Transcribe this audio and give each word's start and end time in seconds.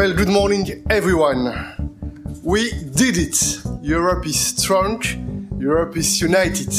Well, 0.00 0.14
good 0.14 0.30
morning, 0.30 0.82
everyone. 0.88 1.52
We 2.42 2.70
did 2.96 3.18
it. 3.18 3.60
Europe 3.82 4.26
is 4.26 4.40
strong. 4.56 5.02
Europe 5.60 5.94
is 5.94 6.22
united. 6.22 6.72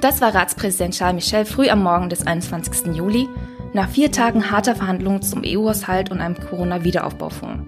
Das 0.00 0.20
war 0.20 0.32
Ratspräsident 0.32 0.94
Charles 0.94 1.16
Michel 1.16 1.44
früh 1.44 1.68
am 1.68 1.82
Morgen 1.82 2.08
des 2.08 2.24
21. 2.24 2.94
Juli, 2.94 3.28
nach 3.72 3.88
vier 3.88 4.12
Tagen 4.12 4.48
harter 4.48 4.76
Verhandlungen 4.76 5.22
zum 5.22 5.42
EU-Haushalt 5.44 6.12
und 6.12 6.20
einem 6.20 6.36
Corona-Wiederaufbaufonds. 6.38 7.64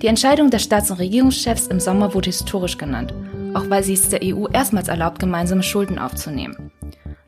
Die 0.00 0.06
Entscheidung 0.06 0.50
der 0.50 0.60
Staats- 0.60 0.92
und 0.92 1.00
Regierungschefs 1.00 1.66
im 1.66 1.80
Sommer 1.80 2.14
wurde 2.14 2.26
historisch 2.26 2.78
genannt, 2.78 3.12
auch 3.54 3.68
weil 3.70 3.82
sie 3.82 3.94
es 3.94 4.08
der 4.08 4.20
EU 4.22 4.46
erstmals 4.52 4.86
erlaubt, 4.86 5.18
gemeinsame 5.18 5.64
Schulden 5.64 5.98
aufzunehmen. 5.98 6.70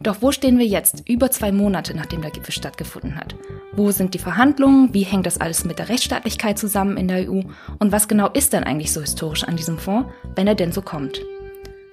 Doch 0.01 0.19
wo 0.21 0.31
stehen 0.31 0.61
wir 0.61 0.67
jetzt, 0.67 1.09
über 1.09 1.33
zwei 1.33 1.51
Monate 1.51 1.97
nachdem 1.97 2.23
der 2.23 2.31
Gipfel 2.31 2.53
stattgefunden 2.53 3.17
hat? 3.17 3.35
Wo 3.77 3.91
sind 3.91 4.15
die 4.15 4.19
Verhandlungen? 4.19 4.95
Wie 4.95 5.03
hängt 5.03 5.27
das 5.27 5.39
alles 5.39 5.67
mit 5.67 5.79
der 5.79 5.91
Rechtsstaatlichkeit 5.91 6.59
zusammen 6.59 6.97
in 6.97 7.09
der 7.09 7.31
EU? 7.31 7.43
Und 7.79 7.93
was 7.93 8.09
genau 8.09 8.31
ist 8.31 8.55
denn 8.55 8.65
eigentlich 8.65 8.91
so 8.91 9.03
historisch 9.03 9.45
an 9.45 9.57
diesem 9.57 9.77
Fonds, 9.77 10.09
wenn 10.35 10.47
er 10.47 10.55
denn 10.55 10.73
so 10.73 10.81
kommt? 10.81 11.21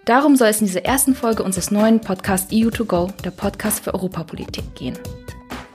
Darum 0.06 0.38
soll 0.38 0.48
es 0.48 0.62
in 0.62 0.68
dieser 0.68 0.86
ersten 0.86 1.14
Folge 1.14 1.44
unseres 1.44 1.72
neuen 1.72 2.00
Podcasts 2.00 2.54
EU2Go, 2.54 3.12
der 3.24 3.32
Podcast 3.32 3.84
für 3.84 3.94
Europapolitik, 3.94 4.64
gehen. 4.76 4.98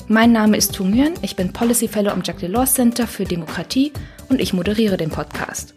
Mein 0.06 0.32
Name 0.32 0.56
ist 0.56 0.74
Tu 0.74 0.82
Nguyen, 0.82 1.12
ich 1.20 1.36
bin 1.36 1.52
Policy 1.52 1.88
Fellow 1.88 2.10
am 2.10 2.22
Jacques 2.24 2.40
Delors 2.40 2.72
Center 2.72 3.06
für 3.06 3.24
Demokratie 3.24 3.92
und 4.30 4.40
ich 4.40 4.54
moderiere 4.54 4.96
den 4.96 5.10
Podcast. 5.10 5.74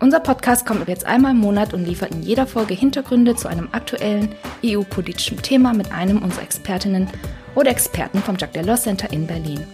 Unser 0.00 0.20
Podcast 0.20 0.64
kommt 0.64 0.88
jetzt 0.88 1.04
einmal 1.04 1.32
im 1.32 1.40
Monat 1.40 1.74
und 1.74 1.84
liefert 1.84 2.12
in 2.12 2.22
jeder 2.22 2.46
Folge 2.46 2.72
Hintergründe 2.72 3.36
zu 3.36 3.48
einem 3.48 3.68
aktuellen 3.72 4.30
EU-politischen 4.64 5.42
Thema 5.42 5.74
mit 5.74 5.92
einem 5.92 6.22
unserer 6.22 6.44
Expertinnen 6.44 7.08
oder 7.54 7.70
Experten 7.70 8.20
vom 8.20 8.36
Jacques 8.36 8.54
Delors 8.54 8.82
Center 8.82 9.12
in 9.12 9.26
Berlin. 9.26 9.64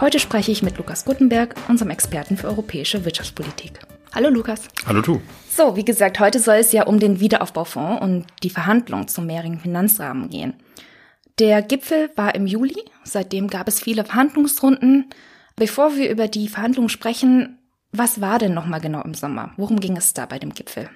Heute 0.00 0.18
spreche 0.18 0.52
ich 0.52 0.62
mit 0.62 0.78
Lukas 0.78 1.04
Guttenberg, 1.04 1.54
unserem 1.68 1.90
Experten 1.90 2.36
für 2.36 2.46
europäische 2.46 3.04
Wirtschaftspolitik. 3.04 3.80
Hallo 4.14 4.30
Lukas. 4.30 4.62
Hallo 4.86 5.02
Tu. 5.02 5.20
So, 5.50 5.76
wie 5.76 5.84
gesagt, 5.84 6.20
heute 6.20 6.38
soll 6.38 6.56
es 6.56 6.72
ja 6.72 6.84
um 6.84 6.98
den 6.98 7.20
Wiederaufbaufonds 7.20 8.02
und 8.02 8.26
die 8.42 8.50
Verhandlungen 8.50 9.08
zum 9.08 9.26
mehrjährigen 9.26 9.60
Finanzrahmen 9.60 10.30
gehen. 10.30 10.54
Der 11.38 11.62
Gipfel 11.62 12.10
war 12.16 12.34
im 12.34 12.46
Juli, 12.46 12.76
seitdem 13.04 13.48
gab 13.48 13.68
es 13.68 13.80
viele 13.80 14.04
Verhandlungsrunden. 14.04 15.10
Bevor 15.56 15.96
wir 15.96 16.10
über 16.10 16.28
die 16.28 16.48
Verhandlungen 16.48 16.88
sprechen, 16.88 17.58
was 17.92 18.20
war 18.20 18.38
denn 18.38 18.54
nochmal 18.54 18.80
genau 18.80 19.02
im 19.02 19.14
Sommer? 19.14 19.52
Worum 19.56 19.80
ging 19.80 19.96
es 19.96 20.14
da 20.14 20.26
bei 20.26 20.38
dem 20.38 20.52
Gipfel? 20.52 20.90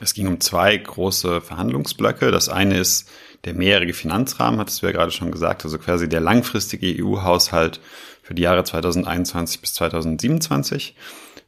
Es 0.00 0.14
ging 0.14 0.28
um 0.28 0.40
zwei 0.40 0.76
große 0.76 1.40
Verhandlungsblöcke. 1.40 2.30
Das 2.30 2.48
eine 2.48 2.78
ist 2.78 3.08
der 3.44 3.54
mehrjährige 3.54 3.94
Finanzrahmen, 3.94 4.60
hattest 4.60 4.82
du 4.82 4.86
ja 4.86 4.92
gerade 4.92 5.12
schon 5.12 5.30
gesagt, 5.30 5.64
also 5.64 5.78
quasi 5.78 6.08
der 6.08 6.20
langfristige 6.20 7.02
EU-Haushalt 7.02 7.80
für 8.22 8.34
die 8.34 8.42
Jahre 8.42 8.64
2021 8.64 9.60
bis 9.60 9.74
2027. 9.74 10.96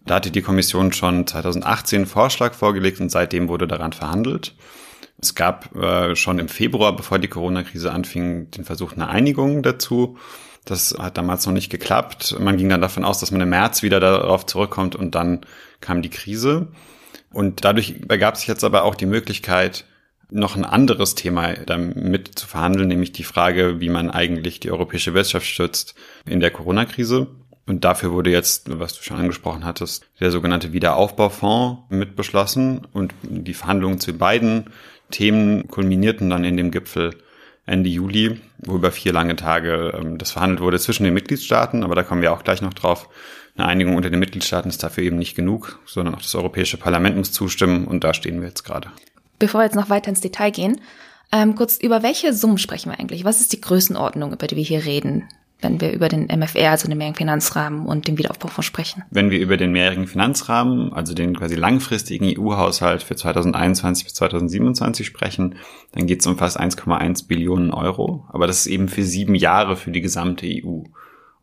Da 0.06 0.14
hatte 0.16 0.30
die 0.30 0.42
Kommission 0.42 0.92
schon 0.92 1.26
2018 1.26 1.96
einen 1.98 2.06
Vorschlag 2.06 2.54
vorgelegt 2.54 3.00
und 3.00 3.10
seitdem 3.10 3.48
wurde 3.48 3.66
daran 3.66 3.92
verhandelt. 3.92 4.54
Es 5.20 5.34
gab 5.34 5.74
äh, 5.76 6.16
schon 6.16 6.38
im 6.38 6.48
Februar, 6.48 6.96
bevor 6.96 7.18
die 7.18 7.28
Corona-Krise 7.28 7.92
anfing, 7.92 8.50
den 8.50 8.64
Versuch 8.64 8.94
einer 8.94 9.10
Einigung 9.10 9.62
dazu. 9.62 10.16
Das 10.64 10.94
hat 10.98 11.18
damals 11.18 11.46
noch 11.46 11.52
nicht 11.52 11.70
geklappt. 11.70 12.36
Man 12.38 12.56
ging 12.56 12.68
dann 12.68 12.80
davon 12.80 13.04
aus, 13.04 13.20
dass 13.20 13.30
man 13.30 13.40
im 13.40 13.50
März 13.50 13.82
wieder 13.82 14.00
darauf 14.00 14.46
zurückkommt 14.46 14.96
und 14.96 15.14
dann 15.14 15.40
kam 15.80 16.00
die 16.00 16.10
Krise. 16.10 16.68
Und 17.32 17.64
dadurch 17.64 17.94
ergab 18.08 18.36
sich 18.36 18.48
jetzt 18.48 18.64
aber 18.64 18.84
auch 18.84 18.94
die 18.94 19.06
Möglichkeit, 19.06 19.84
noch 20.30 20.56
ein 20.56 20.64
anderes 20.64 21.14
Thema 21.14 21.54
damit 21.54 22.38
zu 22.38 22.46
verhandeln, 22.46 22.88
nämlich 22.88 23.12
die 23.12 23.24
Frage, 23.24 23.80
wie 23.80 23.88
man 23.88 24.10
eigentlich 24.10 24.60
die 24.60 24.70
europäische 24.70 25.14
Wirtschaft 25.14 25.46
stützt 25.46 25.94
in 26.24 26.40
der 26.40 26.50
Corona-Krise. 26.50 27.26
Und 27.66 27.84
dafür 27.84 28.12
wurde 28.12 28.30
jetzt, 28.30 28.78
was 28.78 28.94
du 28.94 29.02
schon 29.02 29.18
angesprochen 29.18 29.64
hattest, 29.64 30.06
der 30.18 30.30
sogenannte 30.30 30.72
Wiederaufbaufonds 30.72 31.82
mit 31.90 32.16
beschlossen. 32.16 32.86
Und 32.92 33.14
die 33.22 33.54
Verhandlungen 33.54 34.00
zu 34.00 34.12
beiden 34.12 34.70
Themen 35.10 35.68
kulminierten 35.68 36.30
dann 36.30 36.44
in 36.44 36.56
dem 36.56 36.70
Gipfel 36.70 37.16
Ende 37.70 37.88
Juli, 37.88 38.40
wo 38.58 38.74
über 38.74 38.92
vier 38.92 39.12
lange 39.12 39.36
Tage 39.36 39.98
ähm, 39.98 40.18
das 40.18 40.32
verhandelt 40.32 40.60
wurde 40.60 40.78
zwischen 40.78 41.04
den 41.04 41.14
Mitgliedstaaten, 41.14 41.84
aber 41.84 41.94
da 41.94 42.02
kommen 42.02 42.22
wir 42.22 42.32
auch 42.32 42.44
gleich 42.44 42.62
noch 42.62 42.74
drauf. 42.74 43.08
Eine 43.56 43.68
Einigung 43.68 43.96
unter 43.96 44.10
den 44.10 44.18
Mitgliedstaaten 44.18 44.68
ist 44.68 44.82
dafür 44.82 45.04
eben 45.04 45.18
nicht 45.18 45.34
genug, 45.34 45.78
sondern 45.86 46.14
auch 46.14 46.22
das 46.22 46.34
Europäische 46.34 46.76
Parlament 46.76 47.16
muss 47.16 47.32
zustimmen 47.32 47.86
und 47.86 48.04
da 48.04 48.14
stehen 48.14 48.40
wir 48.40 48.48
jetzt 48.48 48.64
gerade. 48.64 48.90
Bevor 49.38 49.60
wir 49.60 49.64
jetzt 49.64 49.76
noch 49.76 49.90
weiter 49.90 50.10
ins 50.10 50.20
Detail 50.20 50.50
gehen, 50.50 50.80
ähm, 51.32 51.54
kurz 51.54 51.76
über 51.76 52.02
welche 52.02 52.32
Summen 52.32 52.58
sprechen 52.58 52.90
wir 52.90 52.98
eigentlich? 52.98 53.24
Was 53.24 53.40
ist 53.40 53.52
die 53.52 53.60
Größenordnung, 53.60 54.32
über 54.32 54.46
die 54.46 54.56
wir 54.56 54.64
hier 54.64 54.84
reden? 54.84 55.28
Wenn 55.62 55.80
wir 55.80 55.92
über 55.92 56.08
den 56.08 56.26
MFR, 56.26 56.70
also 56.70 56.88
den 56.88 56.98
mehrjährigen 56.98 57.18
Finanzrahmen 57.18 57.86
und 57.86 58.08
den 58.08 58.18
Wiederaufbaufonds 58.18 58.66
sprechen? 58.66 59.02
Wenn 59.10 59.30
wir 59.30 59.38
über 59.38 59.56
den 59.56 59.72
mehrjährigen 59.72 60.06
Finanzrahmen, 60.06 60.92
also 60.92 61.14
den 61.14 61.36
quasi 61.36 61.54
langfristigen 61.54 62.32
EU-Haushalt 62.38 63.02
für 63.02 63.16
2021 63.16 64.04
bis 64.04 64.14
2027 64.14 65.06
sprechen, 65.06 65.56
dann 65.92 66.06
geht 66.06 66.20
es 66.20 66.26
um 66.26 66.38
fast 66.38 66.60
1,1 66.60 67.26
Billionen 67.26 67.72
Euro. 67.72 68.26
Aber 68.28 68.46
das 68.46 68.60
ist 68.60 68.66
eben 68.66 68.88
für 68.88 69.02
sieben 69.02 69.34
Jahre 69.34 69.76
für 69.76 69.90
die 69.90 70.00
gesamte 70.00 70.46
EU. 70.46 70.82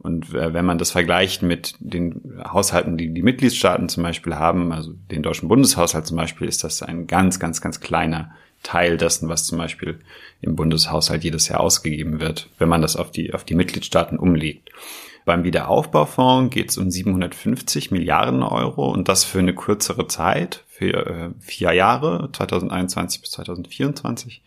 Und 0.07 0.33
äh, 0.33 0.53
wenn 0.53 0.63
man 0.63 0.77
das 0.77 0.91
vergleicht 0.91 1.41
mit 1.41 1.75
den 1.79 2.39
Haushalten, 2.41 2.95
die 2.95 3.13
die 3.13 3.21
Mitgliedstaaten 3.21 3.89
zum 3.89 4.03
Beispiel 4.03 4.35
haben, 4.35 4.71
also 4.71 4.93
den 5.11 5.21
deutschen 5.21 5.49
Bundeshaushalt 5.49 6.07
zum 6.07 6.15
Beispiel, 6.15 6.47
ist 6.47 6.63
das 6.63 6.81
ein 6.81 7.07
ganz, 7.07 7.41
ganz, 7.41 7.59
ganz 7.59 7.81
kleiner 7.81 8.31
Teil 8.63 8.95
dessen, 8.95 9.27
was 9.27 9.45
zum 9.45 9.57
Beispiel 9.57 9.99
im 10.39 10.55
Bundeshaushalt 10.55 11.25
jedes 11.25 11.49
Jahr 11.49 11.59
ausgegeben 11.59 12.21
wird, 12.21 12.49
wenn 12.57 12.69
man 12.69 12.81
das 12.81 12.95
auf 12.95 13.11
die, 13.11 13.33
auf 13.33 13.43
die 13.43 13.55
Mitgliedstaaten 13.55 14.17
umlegt. 14.17 14.69
Beim 15.25 15.43
Wiederaufbaufonds 15.43 16.55
geht 16.55 16.69
es 16.69 16.77
um 16.77 16.89
750 16.89 17.91
Milliarden 17.91 18.43
Euro 18.43 18.89
und 18.89 19.09
das 19.09 19.25
für 19.25 19.39
eine 19.39 19.53
kürzere 19.53 20.07
Zeit, 20.07 20.63
für 20.69 21.05
äh, 21.05 21.29
vier 21.41 21.73
Jahre, 21.73 22.29
2021 22.31 23.19
bis 23.19 23.31
2024. 23.31 24.41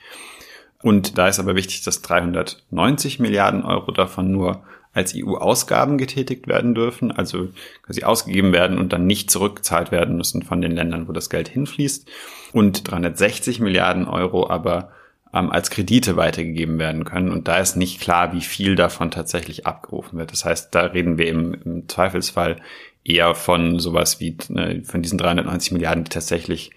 Und 0.82 1.18
da 1.18 1.28
ist 1.28 1.38
aber 1.38 1.54
wichtig, 1.54 1.82
dass 1.82 2.00
390 2.00 3.18
Milliarden 3.18 3.62
Euro 3.62 3.92
davon 3.92 4.32
nur 4.32 4.62
als 4.92 5.14
EU-Ausgaben 5.14 5.98
getätigt 5.98 6.48
werden 6.48 6.74
dürfen, 6.74 7.12
also 7.12 7.48
quasi 7.82 8.02
ausgegeben 8.02 8.52
werden 8.52 8.78
und 8.78 8.92
dann 8.92 9.06
nicht 9.06 9.30
zurückgezahlt 9.30 9.92
werden 9.92 10.16
müssen 10.16 10.42
von 10.42 10.60
den 10.60 10.72
Ländern, 10.72 11.06
wo 11.06 11.12
das 11.12 11.30
Geld 11.30 11.48
hinfließt. 11.48 12.08
Und 12.52 12.90
360 12.90 13.60
Milliarden 13.60 14.08
Euro 14.08 14.50
aber 14.50 14.90
ähm, 15.32 15.50
als 15.50 15.70
Kredite 15.70 16.16
weitergegeben 16.16 16.78
werden 16.78 17.04
können. 17.04 17.30
Und 17.30 17.46
da 17.46 17.58
ist 17.58 17.76
nicht 17.76 18.00
klar, 18.00 18.32
wie 18.32 18.40
viel 18.40 18.74
davon 18.74 19.12
tatsächlich 19.12 19.66
abgerufen 19.66 20.18
wird. 20.18 20.32
Das 20.32 20.44
heißt, 20.44 20.74
da 20.74 20.86
reden 20.86 21.18
wir 21.18 21.28
im, 21.28 21.54
im 21.54 21.88
Zweifelsfall 21.88 22.56
eher 23.04 23.34
von 23.34 23.78
sowas 23.78 24.18
wie 24.18 24.36
ne, 24.48 24.82
von 24.84 25.02
diesen 25.02 25.18
390 25.18 25.72
Milliarden, 25.72 26.04
die 26.04 26.10
tatsächlich 26.10 26.72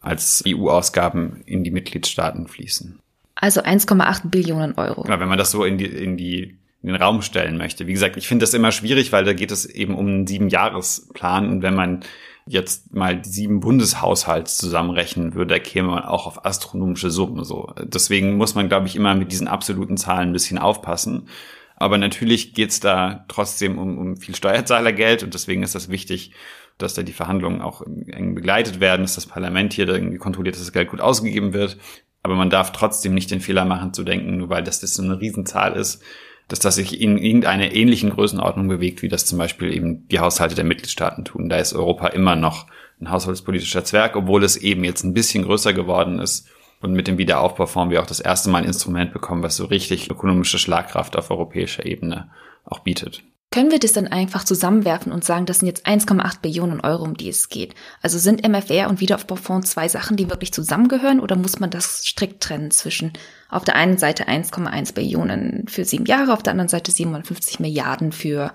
als 0.00 0.42
EU-Ausgaben 0.46 1.42
in 1.44 1.64
die 1.64 1.70
Mitgliedstaaten 1.70 2.46
fließen. 2.48 2.98
Also 3.34 3.60
1,8 3.60 4.30
Billionen 4.30 4.74
Euro. 4.76 5.06
Ja, 5.06 5.20
wenn 5.20 5.28
man 5.28 5.38
das 5.38 5.50
so 5.50 5.64
in 5.64 5.78
die, 5.78 5.86
in 5.86 6.16
die 6.16 6.56
in 6.82 6.88
den 6.88 7.02
Raum 7.02 7.22
stellen 7.22 7.56
möchte. 7.56 7.86
Wie 7.86 7.92
gesagt, 7.92 8.16
ich 8.16 8.28
finde 8.28 8.44
das 8.44 8.54
immer 8.54 8.72
schwierig, 8.72 9.12
weil 9.12 9.24
da 9.24 9.32
geht 9.32 9.50
es 9.50 9.66
eben 9.66 9.94
um 9.94 10.06
einen 10.06 10.26
Siebenjahresplan 10.26 11.48
und 11.48 11.62
wenn 11.62 11.74
man 11.74 12.04
jetzt 12.46 12.94
mal 12.94 13.20
die 13.20 13.28
sieben 13.28 13.60
Bundeshaushalts 13.60 14.56
zusammenrechnen 14.56 15.34
würde, 15.34 15.54
da 15.54 15.58
käme 15.58 15.88
man 15.88 16.04
auch 16.04 16.26
auf 16.26 16.46
astronomische 16.46 17.10
Summen. 17.10 17.44
So, 17.44 17.72
deswegen 17.82 18.36
muss 18.36 18.54
man, 18.54 18.68
glaube 18.68 18.86
ich, 18.86 18.96
immer 18.96 19.14
mit 19.14 19.32
diesen 19.32 19.48
absoluten 19.48 19.96
Zahlen 19.96 20.30
ein 20.30 20.32
bisschen 20.32 20.58
aufpassen. 20.58 21.28
Aber 21.76 21.98
natürlich 21.98 22.54
geht's 22.54 22.80
da 22.80 23.24
trotzdem 23.28 23.78
um, 23.78 23.98
um 23.98 24.16
viel 24.16 24.34
Steuerzahlergeld 24.34 25.22
und 25.22 25.34
deswegen 25.34 25.62
ist 25.62 25.74
das 25.74 25.88
wichtig, 25.88 26.32
dass 26.76 26.94
da 26.94 27.02
die 27.02 27.12
Verhandlungen 27.12 27.60
auch 27.60 27.82
eng 27.82 28.34
begleitet 28.34 28.80
werden, 28.80 29.02
dass 29.02 29.14
das 29.14 29.26
Parlament 29.26 29.72
hier 29.72 29.88
irgendwie 29.88 30.18
kontrolliert, 30.18 30.56
dass 30.56 30.62
das 30.62 30.72
Geld 30.72 30.88
gut 30.88 31.00
ausgegeben 31.00 31.52
wird. 31.52 31.76
Aber 32.22 32.34
man 32.34 32.50
darf 32.50 32.72
trotzdem 32.72 33.14
nicht 33.14 33.30
den 33.30 33.40
Fehler 33.40 33.64
machen 33.64 33.94
zu 33.94 34.04
denken, 34.04 34.38
nur 34.38 34.48
weil 34.48 34.62
das, 34.62 34.80
das 34.80 34.94
so 34.94 35.02
eine 35.02 35.20
Riesenzahl 35.20 35.74
ist, 35.74 36.02
dass 36.48 36.58
das 36.58 36.76
sich 36.76 37.00
in 37.00 37.18
irgendeiner 37.18 37.72
ähnlichen 37.72 38.10
Größenordnung 38.10 38.68
bewegt, 38.68 39.02
wie 39.02 39.08
das 39.08 39.26
zum 39.26 39.38
Beispiel 39.38 39.72
eben 39.72 40.08
die 40.08 40.18
Haushalte 40.18 40.54
der 40.54 40.64
Mitgliedstaaten 40.64 41.24
tun. 41.24 41.48
Da 41.48 41.58
ist 41.58 41.74
Europa 41.74 42.08
immer 42.08 42.36
noch 42.36 42.66
ein 43.00 43.10
haushaltspolitischer 43.10 43.84
Zwerg, 43.84 44.16
obwohl 44.16 44.42
es 44.42 44.56
eben 44.56 44.82
jetzt 44.82 45.04
ein 45.04 45.14
bisschen 45.14 45.44
größer 45.44 45.72
geworden 45.72 46.18
ist 46.18 46.48
und 46.80 46.92
mit 46.92 47.06
dem 47.06 47.18
Wiederaufbaufonds 47.18 47.92
wir 47.92 48.02
auch 48.02 48.06
das 48.06 48.20
erste 48.20 48.50
Mal 48.50 48.58
ein 48.58 48.64
Instrument 48.64 49.12
bekommen, 49.12 49.42
was 49.42 49.56
so 49.56 49.66
richtig 49.66 50.10
ökonomische 50.10 50.58
Schlagkraft 50.58 51.16
auf 51.16 51.30
europäischer 51.30 51.86
Ebene 51.86 52.30
auch 52.64 52.80
bietet. 52.80 53.22
Können 53.50 53.70
wir 53.70 53.78
das 53.78 53.94
dann 53.94 54.08
einfach 54.08 54.44
zusammenwerfen 54.44 55.10
und 55.10 55.24
sagen, 55.24 55.46
das 55.46 55.60
sind 55.60 55.68
jetzt 55.68 55.86
1,8 55.86 56.42
Billionen 56.42 56.80
Euro, 56.80 57.04
um 57.04 57.16
die 57.16 57.30
es 57.30 57.48
geht? 57.48 57.74
Also 58.02 58.18
sind 58.18 58.46
MFR 58.46 58.90
und 58.90 59.00
Wiederaufbaufonds 59.00 59.70
zwei 59.70 59.88
Sachen, 59.88 60.18
die 60.18 60.28
wirklich 60.28 60.52
zusammengehören 60.52 61.20
oder 61.20 61.34
muss 61.34 61.58
man 61.58 61.70
das 61.70 62.06
strikt 62.06 62.42
trennen 62.42 62.70
zwischen 62.70 63.14
auf 63.48 63.64
der 63.64 63.76
einen 63.76 63.98
Seite 63.98 64.28
1,1 64.28 64.94
Billionen 64.94 65.66
für 65.68 65.84
sieben 65.84 66.06
Jahre, 66.06 66.32
auf 66.32 66.42
der 66.42 66.52
anderen 66.52 66.68
Seite 66.68 66.90
57 66.92 67.60
Milliarden 67.60 68.12
für 68.12 68.52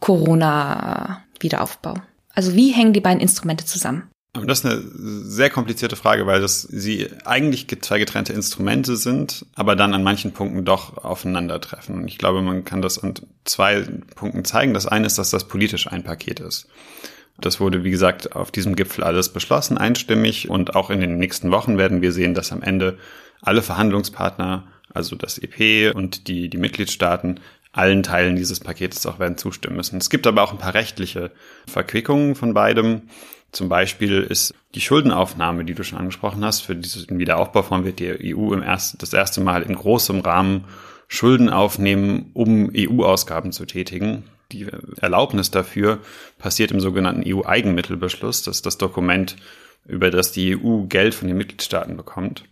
Corona-Wiederaufbau? 0.00 1.94
Also 2.34 2.54
wie 2.54 2.72
hängen 2.72 2.92
die 2.92 3.00
beiden 3.00 3.20
Instrumente 3.20 3.64
zusammen? 3.64 4.10
Das 4.46 4.60
ist 4.60 4.66
eine 4.66 4.82
sehr 5.24 5.50
komplizierte 5.50 5.96
Frage, 5.96 6.26
weil 6.26 6.40
das 6.40 6.62
sie 6.62 7.08
eigentlich 7.24 7.66
zwei 7.80 7.98
getrennte 7.98 8.32
Instrumente 8.32 8.96
sind, 8.96 9.46
aber 9.54 9.74
dann 9.74 9.94
an 9.94 10.02
manchen 10.02 10.32
Punkten 10.32 10.64
doch 10.64 10.98
aufeinandertreffen. 10.98 11.96
Und 11.96 12.08
ich 12.08 12.18
glaube, 12.18 12.42
man 12.42 12.64
kann 12.64 12.82
das 12.82 13.02
an 13.02 13.14
zwei 13.44 13.84
Punkten 14.14 14.44
zeigen. 14.44 14.74
Das 14.74 14.86
eine 14.86 15.06
ist, 15.06 15.18
dass 15.18 15.30
das 15.30 15.48
politisch 15.48 15.90
ein 15.90 16.04
Paket 16.04 16.40
ist. 16.40 16.68
Das 17.40 17.58
wurde, 17.60 17.84
wie 17.84 17.90
gesagt, 17.90 18.34
auf 18.34 18.50
diesem 18.50 18.76
Gipfel 18.76 19.04
alles 19.04 19.30
beschlossen, 19.30 19.78
einstimmig. 19.78 20.48
Und 20.50 20.76
auch 20.76 20.90
in 20.90 21.00
den 21.00 21.18
nächsten 21.18 21.50
Wochen 21.50 21.78
werden 21.78 22.02
wir 22.02 22.12
sehen, 22.12 22.34
dass 22.34 22.52
am 22.52 22.62
Ende 22.62 22.98
alle 23.40 23.62
Verhandlungspartner, 23.62 24.66
also 24.92 25.16
das 25.16 25.38
EP 25.38 25.94
und 25.94 26.28
die, 26.28 26.48
die 26.48 26.58
Mitgliedstaaten, 26.58 27.40
allen 27.72 28.02
Teilen 28.02 28.36
dieses 28.36 28.60
Paketes 28.60 29.06
auch 29.06 29.18
werden 29.18 29.36
zustimmen 29.36 29.76
müssen. 29.76 29.98
Es 29.98 30.10
gibt 30.10 30.26
aber 30.26 30.42
auch 30.42 30.52
ein 30.52 30.58
paar 30.58 30.74
rechtliche 30.74 31.30
Verquickungen 31.66 32.34
von 32.34 32.54
beidem. 32.54 33.02
Zum 33.52 33.68
Beispiel 33.68 34.22
ist 34.22 34.54
die 34.74 34.80
Schuldenaufnahme, 34.80 35.64
die 35.64 35.74
du 35.74 35.84
schon 35.84 35.98
angesprochen 35.98 36.44
hast, 36.44 36.60
für 36.60 36.76
diesen 36.76 37.18
Wiederaufbaufonds 37.18 37.86
wird 37.86 37.98
die 37.98 38.34
EU 38.34 38.52
im 38.52 38.62
ersten, 38.62 38.98
das 38.98 39.12
erste 39.12 39.40
Mal 39.40 39.62
in 39.62 39.74
großem 39.74 40.20
Rahmen 40.20 40.64
Schulden 41.08 41.48
aufnehmen, 41.48 42.30
um 42.34 42.70
EU-Ausgaben 42.74 43.52
zu 43.52 43.64
tätigen. 43.64 44.24
Die 44.52 44.66
Erlaubnis 45.00 45.50
dafür 45.50 46.00
passiert 46.38 46.70
im 46.70 46.80
sogenannten 46.80 47.22
EU-Eigenmittelbeschluss. 47.26 48.42
Das 48.42 48.56
ist 48.56 48.66
das 48.66 48.76
Dokument, 48.76 49.36
über 49.86 50.10
das 50.10 50.32
die 50.32 50.56
EU 50.56 50.82
Geld 50.82 51.14
von 51.14 51.28
den 51.28 51.36
Mitgliedstaaten 51.38 51.96
bekommt. 51.96 52.44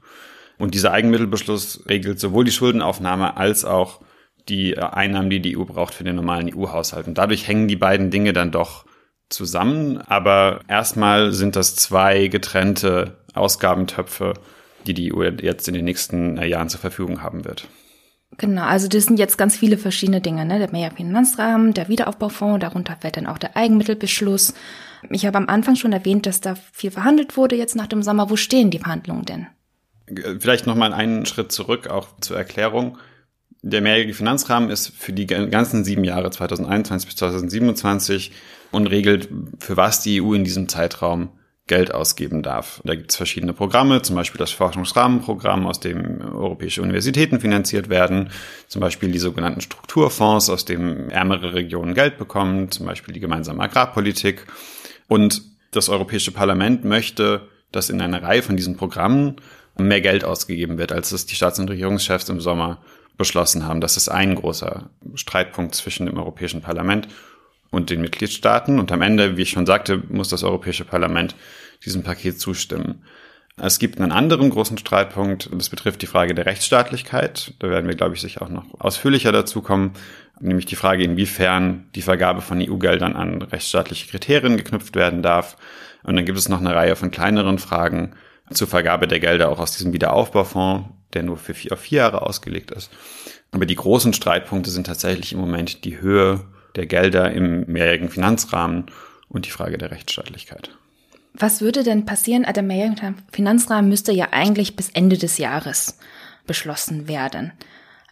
Und 0.59 0.75
dieser 0.75 0.93
Eigenmittelbeschluss 0.93 1.85
regelt 1.89 2.19
sowohl 2.19 2.45
die 2.45 2.53
Schuldenaufnahme 2.53 3.37
als 3.37 3.65
auch 3.65 4.01
die 4.49 4.79
Einnahmen, 4.79 5.31
die 5.31 5.41
die 5.41 5.57
EU 5.57 5.65
braucht 5.65 5.95
für 5.95 6.05
den 6.05 6.17
normalen 6.17 6.53
EU-Haushalt. 6.55 7.09
Und 7.09 7.19
dadurch 7.19 7.49
hängen 7.49 7.69
die 7.69 7.77
beiden 7.77 8.11
Dinge 8.11 8.33
dann 8.33 8.53
doch 8.53 8.87
zusammen, 9.29 9.99
aber 9.99 10.61
erstmal 10.69 11.33
sind 11.33 11.57
das 11.57 11.75
zwei 11.75 12.29
getrennte 12.29 13.19
Ausgabentöpfe, 13.35 14.35
die 14.87 14.95
die 14.95 15.13
EU 15.13 15.23
jetzt 15.25 15.67
in 15.69 15.75
den 15.75 15.85
nächsten 15.85 16.39
äh, 16.39 16.47
Jahren 16.47 16.69
zur 16.69 16.81
Verfügung 16.81 17.23
haben 17.23 17.45
wird. 17.45 17.67
Genau, 18.39 18.63
also 18.63 18.89
das 18.89 19.05
sind 19.05 19.19
jetzt 19.19 19.39
ganz 19.39 19.57
viele 19.57 19.79
verschiedene 19.79 20.21
Dinge, 20.21 20.45
ne? 20.45 20.59
Der 20.59 20.71
Mehrfinanzrahmen, 20.71 21.75
der 21.75 21.89
Wiederaufbaufonds, 21.89 22.61
darunter 22.61 22.97
fällt 23.01 23.17
dann 23.17 23.27
auch 23.27 23.39
der 23.39 23.57
Eigenmittelbeschluss. 23.57 24.55
Ich 25.11 25.27
habe 25.27 25.39
am 25.39 25.49
Anfang 25.49 25.77
schon 25.77 25.93
erwähnt, 25.93 26.27
dass 26.27 26.41
da 26.41 26.55
viel 26.73 26.91
verhandelt 26.91 27.37
wurde 27.37 27.57
jetzt 27.57 27.77
nach 27.77 27.87
dem 27.87 28.03
Sommer. 28.03 28.29
Wo 28.29 28.37
stehen 28.37 28.71
die 28.71 28.79
Verhandlungen 28.79 29.25
denn? 29.25 29.47
Vielleicht 30.39 30.67
nochmal 30.67 30.93
einen 30.93 31.27
Schritt 31.27 31.53
zurück, 31.53 31.89
auch 31.89 32.09
zur 32.21 32.37
Erklärung. 32.37 32.99
Der 33.63 33.81
mehrjährige 33.81 34.15
Finanzrahmen 34.15 34.71
ist 34.71 34.89
für 34.97 35.13
die 35.13 35.27
ganzen 35.27 35.85
sieben 35.85 36.05
Jahre 36.05 36.31
2021 36.31 37.09
bis 37.09 37.17
2027 37.17 38.33
und 38.71 38.87
regelt, 38.87 39.29
für 39.59 39.77
was 39.77 40.03
die 40.03 40.23
EU 40.23 40.35
in 40.35 40.45
diesem 40.45 40.69
Zeitraum 40.69 41.31
Geld 41.67 41.93
ausgeben 41.93 42.43
darf. 42.43 42.81
Da 42.85 42.95
gibt 42.95 43.11
es 43.11 43.17
verschiedene 43.17 43.53
Programme, 43.53 44.01
zum 44.03 44.15
Beispiel 44.15 44.39
das 44.39 44.53
Forschungsrahmenprogramm, 44.53 45.67
aus 45.67 45.81
dem 45.81 46.21
europäische 46.21 46.81
Universitäten 46.81 47.41
finanziert 47.41 47.89
werden, 47.89 48.31
zum 48.69 48.81
Beispiel 48.81 49.11
die 49.11 49.19
sogenannten 49.19 49.61
Strukturfonds, 49.61 50.49
aus 50.49 50.65
dem 50.65 51.11
ärmere 51.11 51.55
Regionen 51.55 51.95
Geld 51.95 52.19
bekommen, 52.19 52.71
zum 52.71 52.87
Beispiel 52.87 53.15
die 53.15 53.21
gemeinsame 53.21 53.65
Agrarpolitik. 53.65 54.47
Und 55.09 55.43
das 55.73 55.89
Europäische 55.89 56.31
Parlament 56.31 56.85
möchte, 56.85 57.49
dass 57.73 57.91
in 57.91 58.01
einer 58.01 58.23
Reihe 58.23 58.43
von 58.43 58.57
diesen 58.57 58.77
Programmen 58.77 59.37
mehr 59.79 60.01
Geld 60.01 60.25
ausgegeben 60.25 60.79
wird, 60.79 60.93
als 60.93 61.13
es 61.13 61.27
die 61.27 61.35
Staats- 61.35 61.59
und 61.59 61.71
Regierungschefs 61.71 62.29
im 62.29 62.41
Sommer 62.41 62.79
beschlossen 63.17 63.67
haben. 63.67 63.81
Das 63.81 63.97
ist 63.97 64.09
ein 64.09 64.35
großer 64.35 64.91
Streitpunkt 65.15 65.75
zwischen 65.75 66.07
dem 66.07 66.19
Europäischen 66.19 66.61
Parlament 66.61 67.09
und 67.71 67.91
den 67.91 68.01
Mitgliedstaaten. 68.01 68.79
Und 68.79 68.93
am 68.93 69.03
Ende, 69.03 69.37
wie 69.37 69.43
ich 69.43 69.51
schon 69.51 69.67
sagte, 69.67 70.03
muss 70.09 70.29
das 70.29 70.45
Europäische 70.45 70.85
Parlament 70.85 71.35
diesem 71.85 72.03
Paket 72.03 72.41
zustimmen. 72.41 73.05
Es 73.59 73.79
gibt 73.79 73.99
einen 73.99 74.13
anderen 74.13 74.51
großen 74.51 74.77
Streitpunkt, 74.77 75.49
das 75.51 75.71
betrifft 75.71 76.03
die 76.03 76.07
Frage 76.07 76.35
der 76.35 76.45
Rechtsstaatlichkeit. 76.45 77.55
Da 77.59 77.71
werden 77.71 77.89
wir, 77.89 77.97
glaube 77.97 78.15
ich, 78.15 78.21
sicher 78.21 78.43
auch 78.43 78.51
noch 78.51 78.65
ausführlicher 78.79 79.33
dazu 79.33 79.63
kommen, 79.63 79.93
nämlich 80.41 80.67
die 80.67 80.77
Frage, 80.77 81.05
inwiefern 81.05 81.87
die 81.95 82.03
Vergabe 82.03 82.43
von 82.43 82.61
EU-Geldern 82.61 83.17
an 83.17 83.41
rechtsstaatliche 83.41 84.09
Kriterien 84.09 84.59
geknüpft 84.59 84.95
werden 84.95 85.23
darf. 85.23 85.57
Und 86.03 86.17
dann 86.17 86.27
gibt 86.27 86.37
es 86.37 86.51
noch 86.51 86.61
eine 86.61 86.75
Reihe 86.75 86.97
von 86.97 87.11
kleineren 87.11 87.59
Fragen 87.59 88.13
zur 88.51 88.69
Vergabe 88.69 89.09
der 89.09 89.21
Gelder 89.21 89.49
auch 89.51 89.59
aus 89.59 89.73
diesem 89.73 89.93
Wiederaufbaufonds, 89.93 90.89
der 91.15 91.23
nur 91.23 91.37
für 91.37 91.55
vier, 91.55 91.73
auf 91.73 91.81
vier 91.81 91.99
Jahre 91.99 92.23
ausgelegt 92.23 92.71
ist. 92.71 92.91
Aber 93.53 93.67
die 93.67 93.75
großen 93.75 94.13
Streitpunkte 94.13 94.71
sind 94.71 94.87
tatsächlich 94.87 95.33
im 95.33 95.41
Moment 95.41 95.85
die 95.85 96.01
Höhe 96.01 96.45
der 96.75 96.87
Gelder 96.87 97.33
im 97.33 97.65
mehrjährigen 97.67 98.11
Finanzrahmen 98.11 98.87
und 99.29 99.47
die 99.47 99.51
Frage 99.51 99.79
der 99.79 99.91
Rechtsstaatlichkeit. 99.91 100.71
Was 101.33 101.61
würde 101.61 101.83
denn 101.83 102.07
passieren? 102.07 102.45
Der 102.45 102.63
mehrjährige 102.63 103.15
Finanzrahmen 103.31 103.89
müsste 103.89 104.13
ja 104.13 104.29
eigentlich 104.33 104.77
bis 104.77 104.91
Ende 104.91 105.19
des 105.19 105.39
Jahres 105.39 105.99
beschlossen 106.47 107.09
werden. 107.09 107.53